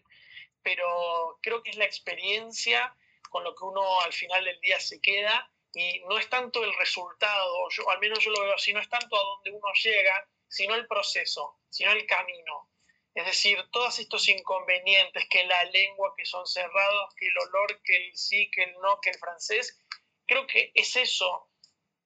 pero 0.62 1.40
creo 1.42 1.64
que 1.64 1.72
es 1.72 1.78
la 1.78 1.86
experiencia 1.86 2.96
con 3.30 3.44
lo 3.44 3.56
que 3.56 3.64
uno 3.64 4.02
al 4.02 4.14
final 4.14 4.44
del 4.44 4.60
día 4.60 4.80
se 4.80 5.00
queda 5.02 5.50
y 5.78 6.00
no 6.10 6.18
es 6.18 6.28
tanto 6.28 6.64
el 6.64 6.74
resultado, 6.76 7.70
yo, 7.70 7.88
al 7.90 8.00
menos 8.00 8.18
yo 8.20 8.32
lo 8.32 8.42
veo 8.42 8.56
así, 8.56 8.74
no 8.74 8.80
es 8.80 8.90
tanto 8.90 9.16
a 9.16 9.24
donde 9.24 9.52
uno 9.52 9.68
llega, 9.84 10.28
sino 10.48 10.74
el 10.74 10.88
proceso, 10.88 11.60
sino 11.70 11.92
el 11.92 12.08
camino. 12.08 12.72
Es 13.14 13.28
decir, 13.28 13.64
todos 13.72 14.00
estos 14.00 14.28
inconvenientes, 14.28 15.28
que 15.30 15.46
la 15.46 15.64
lengua, 15.66 16.16
que 16.18 16.26
son 16.26 16.48
cerrados, 16.48 17.14
que 17.16 17.28
el 17.28 17.38
olor, 17.38 17.80
que 17.84 17.96
el 17.96 18.18
sí, 18.18 18.50
que 18.50 18.64
el 18.64 18.74
no, 18.80 19.00
que 19.02 19.12
el 19.12 19.20
francés, 19.20 19.80
creo 20.26 20.48
que 20.48 20.72
es 20.74 20.96
eso 20.96 21.50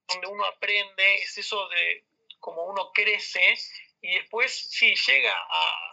donde 0.07 0.27
uno 0.27 0.43
aprende, 0.43 1.15
es 1.15 1.37
eso 1.37 1.69
de 1.69 2.05
cómo 2.39 2.65
uno 2.65 2.91
crece 2.93 3.55
y 4.01 4.15
después 4.15 4.51
sí 4.69 4.93
llega 4.95 5.33
a 5.33 5.91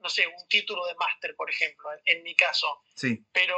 no 0.00 0.08
sé, 0.08 0.26
un 0.26 0.48
título 0.48 0.86
de 0.86 0.94
máster, 0.94 1.34
por 1.36 1.50
ejemplo, 1.50 1.88
en, 2.04 2.22
mi 2.22 2.34
caso. 2.34 2.82
Sí. 2.94 3.22
Pero 3.32 3.56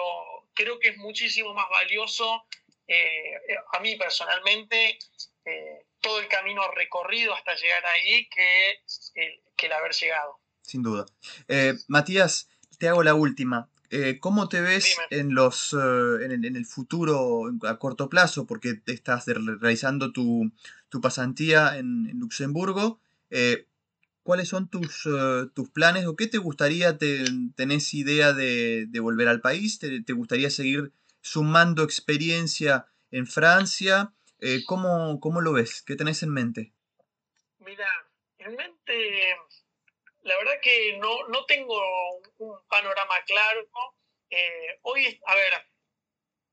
creo 0.54 0.78
que 0.78 0.88
es 0.88 0.96
muchísimo 0.96 1.54
más 1.54 1.68
valioso, 1.70 2.46
eh, 2.94 3.56
a 3.72 3.80
mí 3.80 3.96
personalmente, 3.96 4.98
eh, 5.44 5.86
todo 6.00 6.20
el 6.20 6.28
camino 6.28 6.62
recorrido 6.72 7.34
hasta 7.34 7.54
llegar 7.54 7.84
ahí 7.86 8.28
que, 8.28 8.82
que 9.56 9.66
el 9.66 9.72
haber 9.72 9.92
llegado. 9.92 10.38
Sin 10.62 10.82
duda. 10.82 11.06
Eh, 11.48 11.74
Matías, 11.88 12.48
te 12.78 12.88
hago 12.88 13.02
la 13.02 13.14
última. 13.14 13.68
¿Cómo 14.20 14.48
te 14.48 14.62
ves 14.62 14.96
en, 15.10 15.34
los, 15.34 15.74
en 15.74 16.56
el, 16.56 16.64
futuro 16.64 17.50
a 17.68 17.78
corto 17.78 18.08
plazo? 18.08 18.46
Porque 18.46 18.80
estás 18.86 19.26
realizando 19.26 20.12
tu, 20.12 20.50
tu 20.88 21.02
pasantía 21.02 21.76
en, 21.76 22.08
en 22.08 22.18
Luxemburgo. 22.18 23.00
¿Cuáles 24.22 24.48
son 24.48 24.68
tus, 24.68 25.06
eh, 25.06 25.46
tus 25.52 25.68
planes 25.70 26.06
o 26.06 26.14
qué 26.14 26.28
te 26.28 26.38
gustaría? 26.38 26.96
Te, 26.96 27.24
¿Tenés 27.56 27.92
idea 27.92 28.32
de, 28.32 28.86
de, 28.86 29.00
volver 29.00 29.26
al 29.26 29.40
país? 29.40 29.80
¿Te, 29.80 30.00
¿Te, 30.00 30.12
gustaría 30.12 30.48
seguir 30.48 30.92
sumando 31.22 31.82
experiencia 31.82 32.86
en 33.10 33.26
Francia? 33.26 34.12
Eh, 34.40 34.64
¿cómo, 34.66 35.20
¿cómo, 35.20 35.40
lo 35.40 35.52
ves? 35.52 35.82
¿Qué 35.82 35.96
tenés 35.96 36.22
en 36.22 36.30
mente? 36.30 36.74
Mira, 37.58 37.88
en 38.38 38.56
mente, 38.56 39.36
la 40.22 40.36
verdad 40.36 40.60
que 40.60 40.98
no, 40.98 41.28
no 41.28 41.46
tengo 41.46 41.80
un 42.38 42.58
panorama 42.68 43.14
claro. 43.26 43.68
Eh, 44.30 44.78
hoy, 44.82 45.20
a 45.26 45.34
ver, 45.36 45.52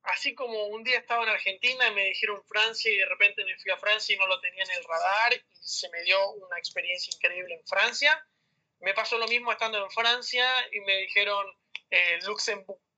así 0.03 0.35
como 0.35 0.67
un 0.67 0.83
día 0.83 0.99
estaba 0.99 1.23
en 1.23 1.29
Argentina 1.29 1.87
y 1.87 1.95
me 1.95 2.05
dijeron 2.05 2.43
Francia 2.47 2.91
y 2.91 2.97
de 2.97 3.05
repente 3.05 3.43
me 3.43 3.57
fui 3.57 3.71
a 3.71 3.77
Francia 3.77 4.15
y 4.15 4.19
no 4.19 4.27
lo 4.27 4.39
tenía 4.39 4.63
en 4.63 4.71
el 4.71 4.83
radar 4.83 5.33
y 5.33 5.41
se 5.59 5.89
me 5.89 6.01
dio 6.03 6.31
una 6.33 6.57
experiencia 6.57 7.11
increíble 7.15 7.55
en 7.55 7.65
Francia. 7.65 8.23
Me 8.81 8.93
pasó 8.93 9.17
lo 9.17 9.27
mismo 9.27 9.51
estando 9.51 9.83
en 9.83 9.89
Francia 9.91 10.45
y 10.71 10.79
me 10.81 10.97
dijeron 10.97 11.45
eh, 11.89 12.19
Luxemburgo 12.25 12.88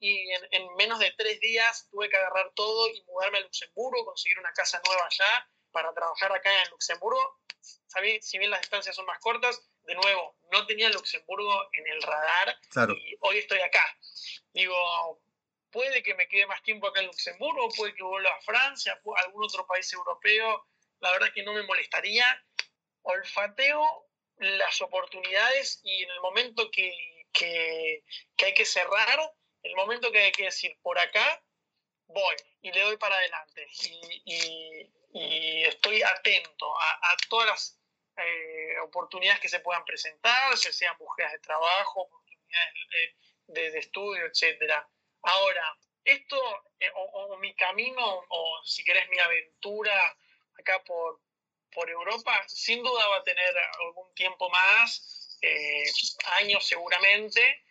y 0.00 0.30
en, 0.30 0.74
menos 0.76 0.98
de 0.98 1.12
tres 1.16 1.40
días 1.40 1.88
tuve 1.90 2.08
que 2.08 2.16
agarrar 2.16 2.52
todo 2.54 2.88
y 2.88 3.02
mudarme 3.04 3.38
a 3.38 3.42
Luxemburgo, 3.42 4.04
conseguir 4.04 4.38
una 4.38 4.52
casa 4.52 4.80
nueva 4.86 5.06
allá 5.06 5.48
para 5.70 5.92
trabajar 5.92 6.32
acá 6.32 6.50
en 6.62 6.70
Luxemburgo. 6.70 7.40
¿Sabí? 7.86 8.20
Si 8.22 8.38
bien 8.38 8.50
las 8.50 8.60
distancias 8.60 8.94
son 8.94 9.06
más 9.06 9.18
cortas, 9.18 9.60
de 9.82 9.94
nuevo, 9.94 10.36
no 10.52 10.66
tenía 10.66 10.90
Luxemburgo 10.90 11.68
en 11.72 11.86
el 11.88 12.02
radar 12.02 12.58
y 12.96 13.16
hoy 13.20 13.38
estoy 13.38 13.60
acá. 13.60 13.82
Digo, 14.52 15.20
puede 15.70 16.02
que 16.02 16.14
me 16.14 16.28
quede 16.28 16.46
más 16.46 16.62
tiempo 16.62 16.88
acá 16.88 17.00
en 17.00 17.06
Luxemburgo, 17.06 17.68
puede 17.70 17.94
que 17.94 18.02
vuelva 18.02 18.30
a 18.30 18.40
Francia, 18.42 18.92
a 18.92 19.20
algún 19.22 19.44
otro 19.44 19.66
país 19.66 19.90
europeo, 19.92 20.66
la 21.00 21.12
verdad 21.12 21.32
que 21.34 21.42
no 21.42 21.52
me 21.52 21.62
molestaría. 21.62 22.26
Olfateo 23.02 24.08
las 24.36 24.80
oportunidades 24.82 25.80
y 25.82 26.02
en 26.02 26.10
el 26.10 26.20
momento 26.20 26.70
que, 26.70 27.17
que, 27.38 28.04
hay 28.44 28.54
que 28.54 28.64
cerrar, 28.64 29.32
el 29.62 29.74
momento 29.76 30.10
que 30.10 30.18
hay 30.18 30.32
que 30.32 30.44
decir 30.44 30.76
por 30.82 30.98
acá, 30.98 31.42
voy 32.06 32.36
y 32.62 32.72
le 32.72 32.80
doy 32.82 32.96
para 32.96 33.16
adelante. 33.16 33.66
Y, 34.24 34.90
estoy 35.64 36.02
atento 36.02 36.72
a, 36.80 37.16
todas 37.28 37.46
las 37.46 37.80
eh, 38.16 38.78
oportunidades 38.80 39.40
que 39.40 39.48
se 39.48 39.60
puedan 39.60 39.84
presentar, 39.84 40.54
ya 40.54 40.72
sean 40.72 40.96
búsquedas 40.98 41.32
de 41.32 41.38
trabajo, 41.40 42.02
oportunidades 42.02 42.74
de, 43.46 43.70
de 43.70 43.78
estudio, 43.78 44.26
etcétera 44.26 44.88
Ahora, 45.22 45.76
esto, 46.04 46.36
eh, 46.80 46.90
o, 46.94 47.36
mi 47.38 47.54
camino, 47.54 48.24
o 48.28 48.60
si 48.64 48.84
querés 48.84 49.08
mi 49.08 49.18
aventura 49.18 50.16
acá 50.58 50.82
por, 50.84 51.20
por 51.72 51.90
Europa, 51.90 52.32
sin 52.48 52.82
duda 52.82 53.06
va 53.08 53.16
a 53.16 53.24
tener 53.24 53.54
algún 53.80 54.12
tiempo 54.14 54.48
más, 54.50 55.17
eh, 55.42 55.84
años 56.38 56.66
seguramente, 56.66 57.64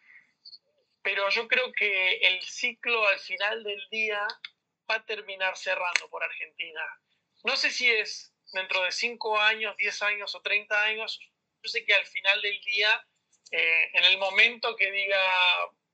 pero 1.01 1.30
yo 1.30 1.47
creo 1.47 1.71
que 1.71 2.17
el 2.17 2.41
ciclo 2.43 3.08
al 3.08 3.19
final 3.19 3.63
del 3.63 3.88
día 3.89 4.27
va 4.89 4.95
a 4.95 5.06
terminar 5.06 5.58
cerrando 5.58 6.10
por 6.10 6.23
Argentina. 6.23 6.82
No 7.43 7.56
sé 7.56 7.71
si 7.71 7.89
es 7.89 8.34
dentro 8.53 8.84
de 8.84 8.91
5 8.91 9.38
años, 9.39 9.75
10 9.77 10.01
años 10.03 10.36
o 10.36 10.41
30 10.41 10.84
años, 10.84 11.19
yo 11.63 11.69
sé 11.69 11.86
que 11.86 11.93
al 11.93 12.06
final 12.06 12.41
del 12.41 12.60
día, 12.62 13.08
eh, 13.51 13.89
en 13.93 14.03
el 14.06 14.17
momento 14.17 14.75
que 14.75 14.91
diga 14.91 15.19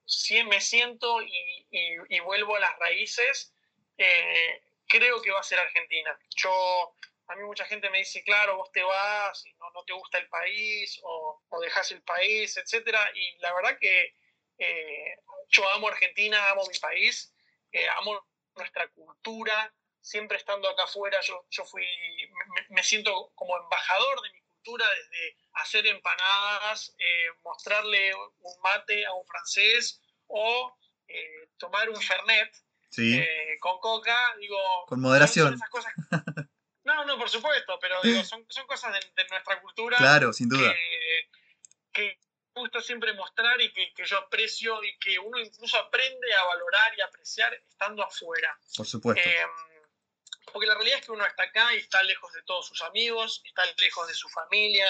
si 0.06 0.44
me 0.44 0.62
siento 0.62 1.22
y, 1.22 2.20
vuelvo 2.20 2.56
a 2.56 2.60
las 2.60 2.78
raíces, 2.80 3.54
eh, 3.98 4.62
creo 4.88 5.22
que 5.22 5.32
va 5.32 5.40
a 5.40 5.44
ser 5.44 5.60
Argentina. 5.60 6.18
Yo, 6.36 6.96
a 7.28 7.36
mí 7.36 7.44
mucha 7.44 7.66
gente 7.66 7.90
me 7.90 8.00
dice, 8.00 8.24
claro, 8.24 8.58
vos 8.58 8.72
te 8.72 8.84
vas 8.84 9.46
y 9.46 9.54
no, 9.54 9.72
no 9.72 9.84
te 9.84 9.94
gusta 9.94 10.18
el 10.18 10.28
país 10.28 11.00
o, 11.04 11.42
o 11.50 11.60
dejas 11.62 11.92
el 11.92 12.02
país, 12.02 12.58
etc. 12.58 12.98
Y 13.16 13.38
la 13.40 13.54
verdad 13.54 13.78
que 13.80 14.16
eh, 14.58 15.16
yo 15.50 15.70
amo 15.70 15.88
Argentina, 15.88 16.50
amo 16.50 16.64
mi 16.72 16.78
país, 16.80 17.34
eh, 17.72 17.88
amo 17.98 18.26
nuestra 18.56 18.88
cultura. 18.90 19.74
Siempre 20.02 20.38
estando 20.38 20.68
acá 20.68 20.84
afuera, 20.84 21.22
yo, 21.22 21.46
yo 21.50 21.64
fui, 21.64 21.86
me 22.70 22.84
siento 22.84 23.32
como 23.36 23.56
embajador 23.58 24.22
de 24.22 24.34
mi 24.34 24.42
cultura 24.42 24.86
desde 24.90 25.38
hacer 25.54 25.88
empanadas, 25.88 26.94
eh, 27.00 27.28
mostrarle 27.42 28.14
un 28.14 28.62
mate 28.62 29.06
a 29.06 29.14
un 29.14 29.26
francés 29.26 30.02
o 30.28 30.78
eh, 31.08 31.48
tomar 31.58 31.90
un 31.90 32.02
fernet 32.02 32.54
con 33.62 33.80
coca, 33.80 34.36
digo... 34.40 34.58
Con 34.88 35.00
moderación. 35.00 35.58
no, 36.96 37.06
no, 37.06 37.18
por 37.18 37.30
supuesto, 37.30 37.78
pero 37.80 38.02
son, 38.24 38.46
son, 38.50 38.68
cosas 38.68 38.94
de, 38.94 39.28
nuestra 39.30 39.62
cultura. 39.62 39.98
Claro, 39.98 40.34
sin 40.34 40.50
duda. 40.50 40.74
Que, 41.92 42.18
me 42.56 42.62
gusta 42.62 42.82
siempre 42.82 43.14
mostrar 43.14 43.60
y 43.62 43.74
que, 43.74 43.94
que, 43.94 44.06
yo 44.06 44.18
aprecio 44.18 44.84
y 44.84 44.98
que 45.00 45.18
uno 45.18 45.40
incluso 45.40 45.76
aprende 45.78 46.34
a 46.36 46.44
valorar 46.44 46.94
y 46.98 47.02
apreciar 47.02 47.54
estando 47.54 48.04
afuera. 48.04 48.58
Por 48.78 48.86
supuesto. 48.86 49.28
Em, 49.28 49.50
porque 50.52 50.68
la 50.68 50.76
realidad 50.76 51.00
es 51.00 51.06
que 51.06 51.12
uno 51.12 51.26
está 51.26 51.44
acá 51.44 51.74
y 51.74 51.78
está 51.78 52.04
lejos 52.04 52.32
de 52.34 52.44
todos 52.44 52.68
sus 52.68 52.82
amigos, 52.84 53.42
está 53.44 53.64
lejos 53.78 54.08
de 54.08 54.14
su 54.14 54.30
familia, 54.30 54.88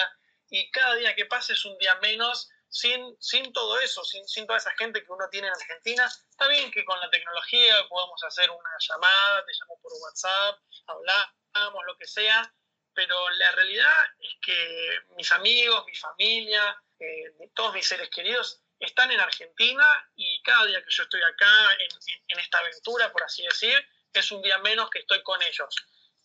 y 0.50 0.70
cada 0.70 0.94
día 0.96 1.14
que 1.14 1.24
pasa 1.24 1.54
es 1.54 1.64
un 1.64 1.76
día 1.78 1.94
menos 1.96 2.50
sin, 2.74 3.16
sin 3.20 3.52
todo 3.52 3.78
eso, 3.78 4.02
sin, 4.04 4.26
sin, 4.26 4.46
toda 4.46 4.58
esa 4.58 4.72
gente 4.72 5.04
que 5.04 5.12
uno 5.12 5.28
tiene 5.30 5.46
en 5.46 5.54
Argentina. 5.54 6.06
Está 6.28 6.48
bien 6.48 6.72
que 6.72 6.84
con 6.84 6.98
la 6.98 7.08
tecnología 7.08 7.76
podemos 7.88 8.22
hacer 8.24 8.50
una 8.50 8.70
llamada, 8.80 9.44
te 9.46 9.52
llamo 9.60 9.78
por 9.80 9.92
WhatsApp, 10.02 10.58
hablamos, 10.88 11.84
lo 11.86 11.96
que 11.96 12.06
sea, 12.06 12.52
pero 12.92 13.30
la 13.30 13.52
realidad 13.52 14.04
es 14.18 14.34
que 14.42 14.98
mis 15.16 15.30
amigos, 15.30 15.84
mi 15.86 15.94
familia, 15.94 16.82
eh, 16.98 17.50
todos 17.54 17.74
mis 17.74 17.86
seres 17.86 18.10
queridos 18.10 18.60
están 18.80 19.12
en 19.12 19.20
Argentina 19.20 20.10
y 20.16 20.42
cada 20.42 20.66
día 20.66 20.82
que 20.82 20.90
yo 20.90 21.04
estoy 21.04 21.22
acá 21.22 21.74
en, 21.74 21.88
en 22.26 22.38
esta 22.40 22.58
aventura, 22.58 23.12
por 23.12 23.22
así 23.22 23.44
decir, 23.44 23.88
es 24.12 24.32
un 24.32 24.42
día 24.42 24.58
menos 24.58 24.90
que 24.90 24.98
estoy 24.98 25.22
con 25.22 25.40
ellos. 25.42 25.76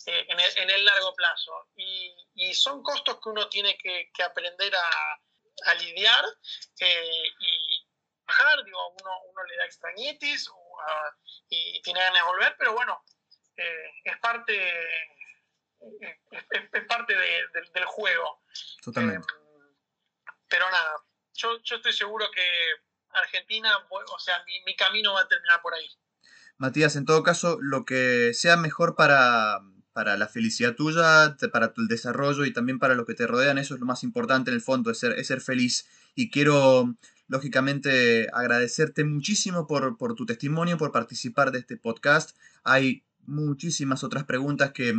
Eh, 0.05 0.25
en, 0.29 0.69
el, 0.69 0.85
largo 0.85 1.13
plazo. 1.13 1.67
Y, 1.75 2.53
son 2.53 2.81
costos 2.81 3.19
que 3.21 3.29
uno 3.29 3.49
tiene 3.49 3.77
que, 3.77 4.09
aprender 4.23 4.73
a, 4.75 5.19
lidiar 5.75 6.25
eh, 6.79 7.23
y 7.39 7.87
bajar. 8.25 8.63
Digo, 8.63 8.79
uno, 9.01 9.11
uno 9.29 9.43
le 9.43 9.57
da 9.57 9.65
extrañitis 9.65 10.49
y 11.49 11.81
tiene 11.81 11.99
ganas 11.99 12.21
de 12.21 12.27
volver, 12.27 12.55
pero 12.57 12.73
bueno, 12.73 13.03
eh, 13.57 13.91
es 14.03 14.17
parte, 14.19 14.55
es, 16.01 16.85
parte 16.87 17.15
del 17.73 17.85
juego. 17.85 18.43
Totalmente. 18.81 19.27
pero 20.47 20.69
nada, 20.69 20.95
yo, 21.33 21.61
yo 21.63 21.75
estoy 21.75 21.93
seguro 21.93 22.29
que 22.31 22.49
Argentina, 23.11 23.71
o 23.89 24.19
sea, 24.19 24.43
mi, 24.45 24.61
mi 24.63 24.75
camino 24.75 25.13
va 25.13 25.21
a 25.21 25.27
terminar 25.27 25.61
por 25.61 25.73
ahí. 25.73 25.89
Matías, 26.57 26.95
en 26.95 27.05
todo 27.05 27.23
caso, 27.23 27.57
lo 27.61 27.85
que 27.85 28.33
sea 28.33 28.57
mejor 28.57 28.95
para, 28.95 29.59
para 29.99 30.15
la 30.15 30.29
felicidad 30.29 30.75
tuya, 30.75 31.35
para 31.51 31.73
el 31.75 31.87
desarrollo 31.89 32.45
y 32.45 32.53
también 32.53 32.79
para 32.79 32.95
los 32.95 33.05
que 33.05 33.15
te 33.15 33.27
rodean. 33.27 33.57
Eso 33.57 33.73
es 33.73 33.81
lo 33.81 33.85
más 33.85 34.05
importante 34.05 34.49
en 34.49 34.55
el 34.55 34.61
fondo, 34.61 34.91
es 34.91 34.97
ser, 34.97 35.25
ser 35.25 35.41
feliz. 35.41 35.87
Y 36.15 36.29
quiero, 36.29 36.95
lógicamente, 37.27 38.29
agradecerte 38.31 39.03
muchísimo 39.03 39.67
por, 39.67 39.97
tu 40.15 40.25
testimonio, 40.25 40.77
por 40.77 40.93
participar 40.93 41.51
de 41.51 41.59
este 41.59 41.75
podcast. 41.75 42.37
Hay 42.63 43.03
muchísimas 43.25 44.05
otras 44.05 44.23
preguntas 44.23 44.71
que, 44.71 44.95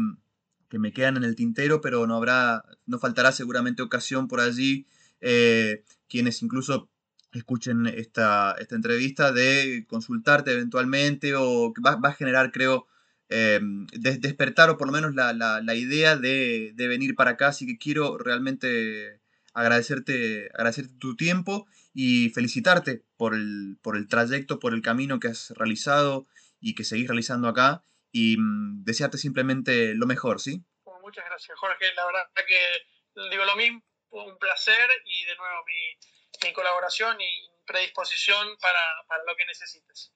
me 0.72 0.92
quedan 0.92 1.16
en 1.16 1.24
el 1.24 1.34
tintero, 1.34 1.80
pero 1.80 2.06
no 2.06 2.16
habrá, 2.16 2.62
no 2.84 2.98
faltará 2.98 3.32
seguramente 3.32 3.80
ocasión 3.80 4.28
por 4.28 4.40
allí. 4.40 4.86
Eh, 5.22 5.82
quienes 6.10 6.42
incluso 6.42 6.90
escuchen 7.32 7.86
esta, 7.86 8.54
esta, 8.58 8.74
entrevista 8.74 9.32
de 9.32 9.86
consultarte 9.88 10.52
eventualmente 10.52 11.34
o 11.36 11.72
va, 11.82 11.96
va 11.96 12.10
a 12.10 12.14
generar, 12.14 12.52
creo, 12.52 12.86
eh, 13.30 13.60
despertar 13.92 14.70
o 14.70 14.76
por 14.76 14.88
lo 14.88 14.92
menos 14.92 15.14
la, 15.14 15.32
la, 15.32 15.74
idea 15.74 16.16
de, 16.16 16.72
de, 16.74 16.88
venir 16.88 17.14
para 17.14 17.32
acá. 17.32 17.48
Así 17.48 17.64
que 17.64 17.78
quiero 17.78 18.18
realmente 18.18 19.20
agradecerte, 19.54 20.50
agradecerte 20.54 20.94
tu 20.98 21.16
tiempo 21.16 21.66
y 21.94 22.30
felicitarte 22.30 23.04
por 23.16 23.34
el, 23.34 23.78
por 23.82 23.96
el 23.96 24.08
trayecto, 24.08 24.58
por 24.58 24.74
el 24.74 24.82
camino 24.82 25.20
que 25.20 25.28
has 25.28 25.50
realizado 25.50 26.26
y 26.60 26.74
que 26.74 26.84
seguís 26.84 27.06
realizando 27.06 27.48
acá 27.48 27.84
y 28.10 28.36
mm, 28.36 28.84
desearte 28.84 29.16
simplemente 29.16 29.94
lo 29.94 30.06
mejor, 30.06 30.40
¿sí? 30.40 30.64
Muchas 31.00 31.24
gracias, 31.24 31.56
Jorge. 31.58 31.86
La 31.94 32.06
verdad 32.06 32.22
que 32.34 33.30
digo 33.30 33.44
lo 33.44 33.56
mismo, 33.56 33.82
un 34.10 34.38
placer 34.38 34.88
y 35.04 35.24
de 35.24 35.36
nuevo 35.36 35.64
mi, 35.66 36.48
mi 36.48 36.52
colaboración 36.52 37.16
y 37.20 37.64
predisposición 37.64 38.56
para, 38.60 39.06
para 39.06 39.22
lo 39.24 39.36
que 39.36 39.46
necesites. 39.46 40.12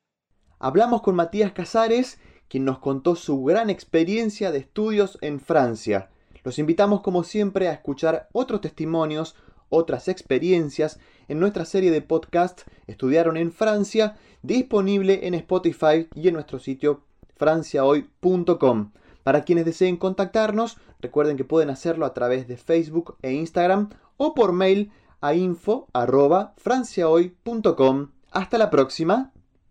Hablamos 0.59 1.03
con 1.03 1.15
Matías 1.15 1.53
Casares 1.53 2.19
quien 2.55 2.65
nos 2.65 2.79
contó 2.79 3.17
su 3.17 3.43
gran 3.43 3.69
experiencia 3.69 4.53
de 4.53 4.59
estudios 4.59 5.19
en 5.23 5.41
Francia. 5.41 6.11
Los 6.45 6.61
invitamos 6.61 7.01
como 7.01 7.25
siempre 7.25 7.67
a 7.67 7.73
escuchar 7.73 8.29
otros 8.31 8.61
testimonios, 8.61 9.35
otras 9.71 10.07
experiencias 10.07 11.01
en 11.27 11.41
nuestra 11.41 11.65
serie 11.65 11.91
de 11.91 12.01
podcast 12.01 12.61
Estudiaron 12.87 13.37
en 13.37 13.51
Francia, 13.51 14.17
disponible 14.43 15.27
en 15.27 15.35
Spotify 15.35 16.09
y 16.15 16.29
en 16.29 16.35
nuestro 16.35 16.61
sitio 16.61 17.03
franciahoy.com. 17.35 18.93
Para 19.25 19.43
quienes 19.43 19.65
deseen 19.65 19.97
contactarnos, 19.97 20.77
recuerden 21.01 21.37
que 21.37 21.43
pueden 21.43 21.71
hacerlo 21.71 22.07
a 22.07 22.15
través 22.15 22.47
de 22.47 22.57
Facebook 22.57 23.17
e 23.23 23.33
Instagram 23.33 23.91
o 24.17 24.33
por 24.33 24.53
mail 24.53 24.93
a 25.21 25.35
info.franciahoy.com. 25.35 28.11
Hasta 28.31 28.59
la 28.59 28.71
próxima. 28.71 29.34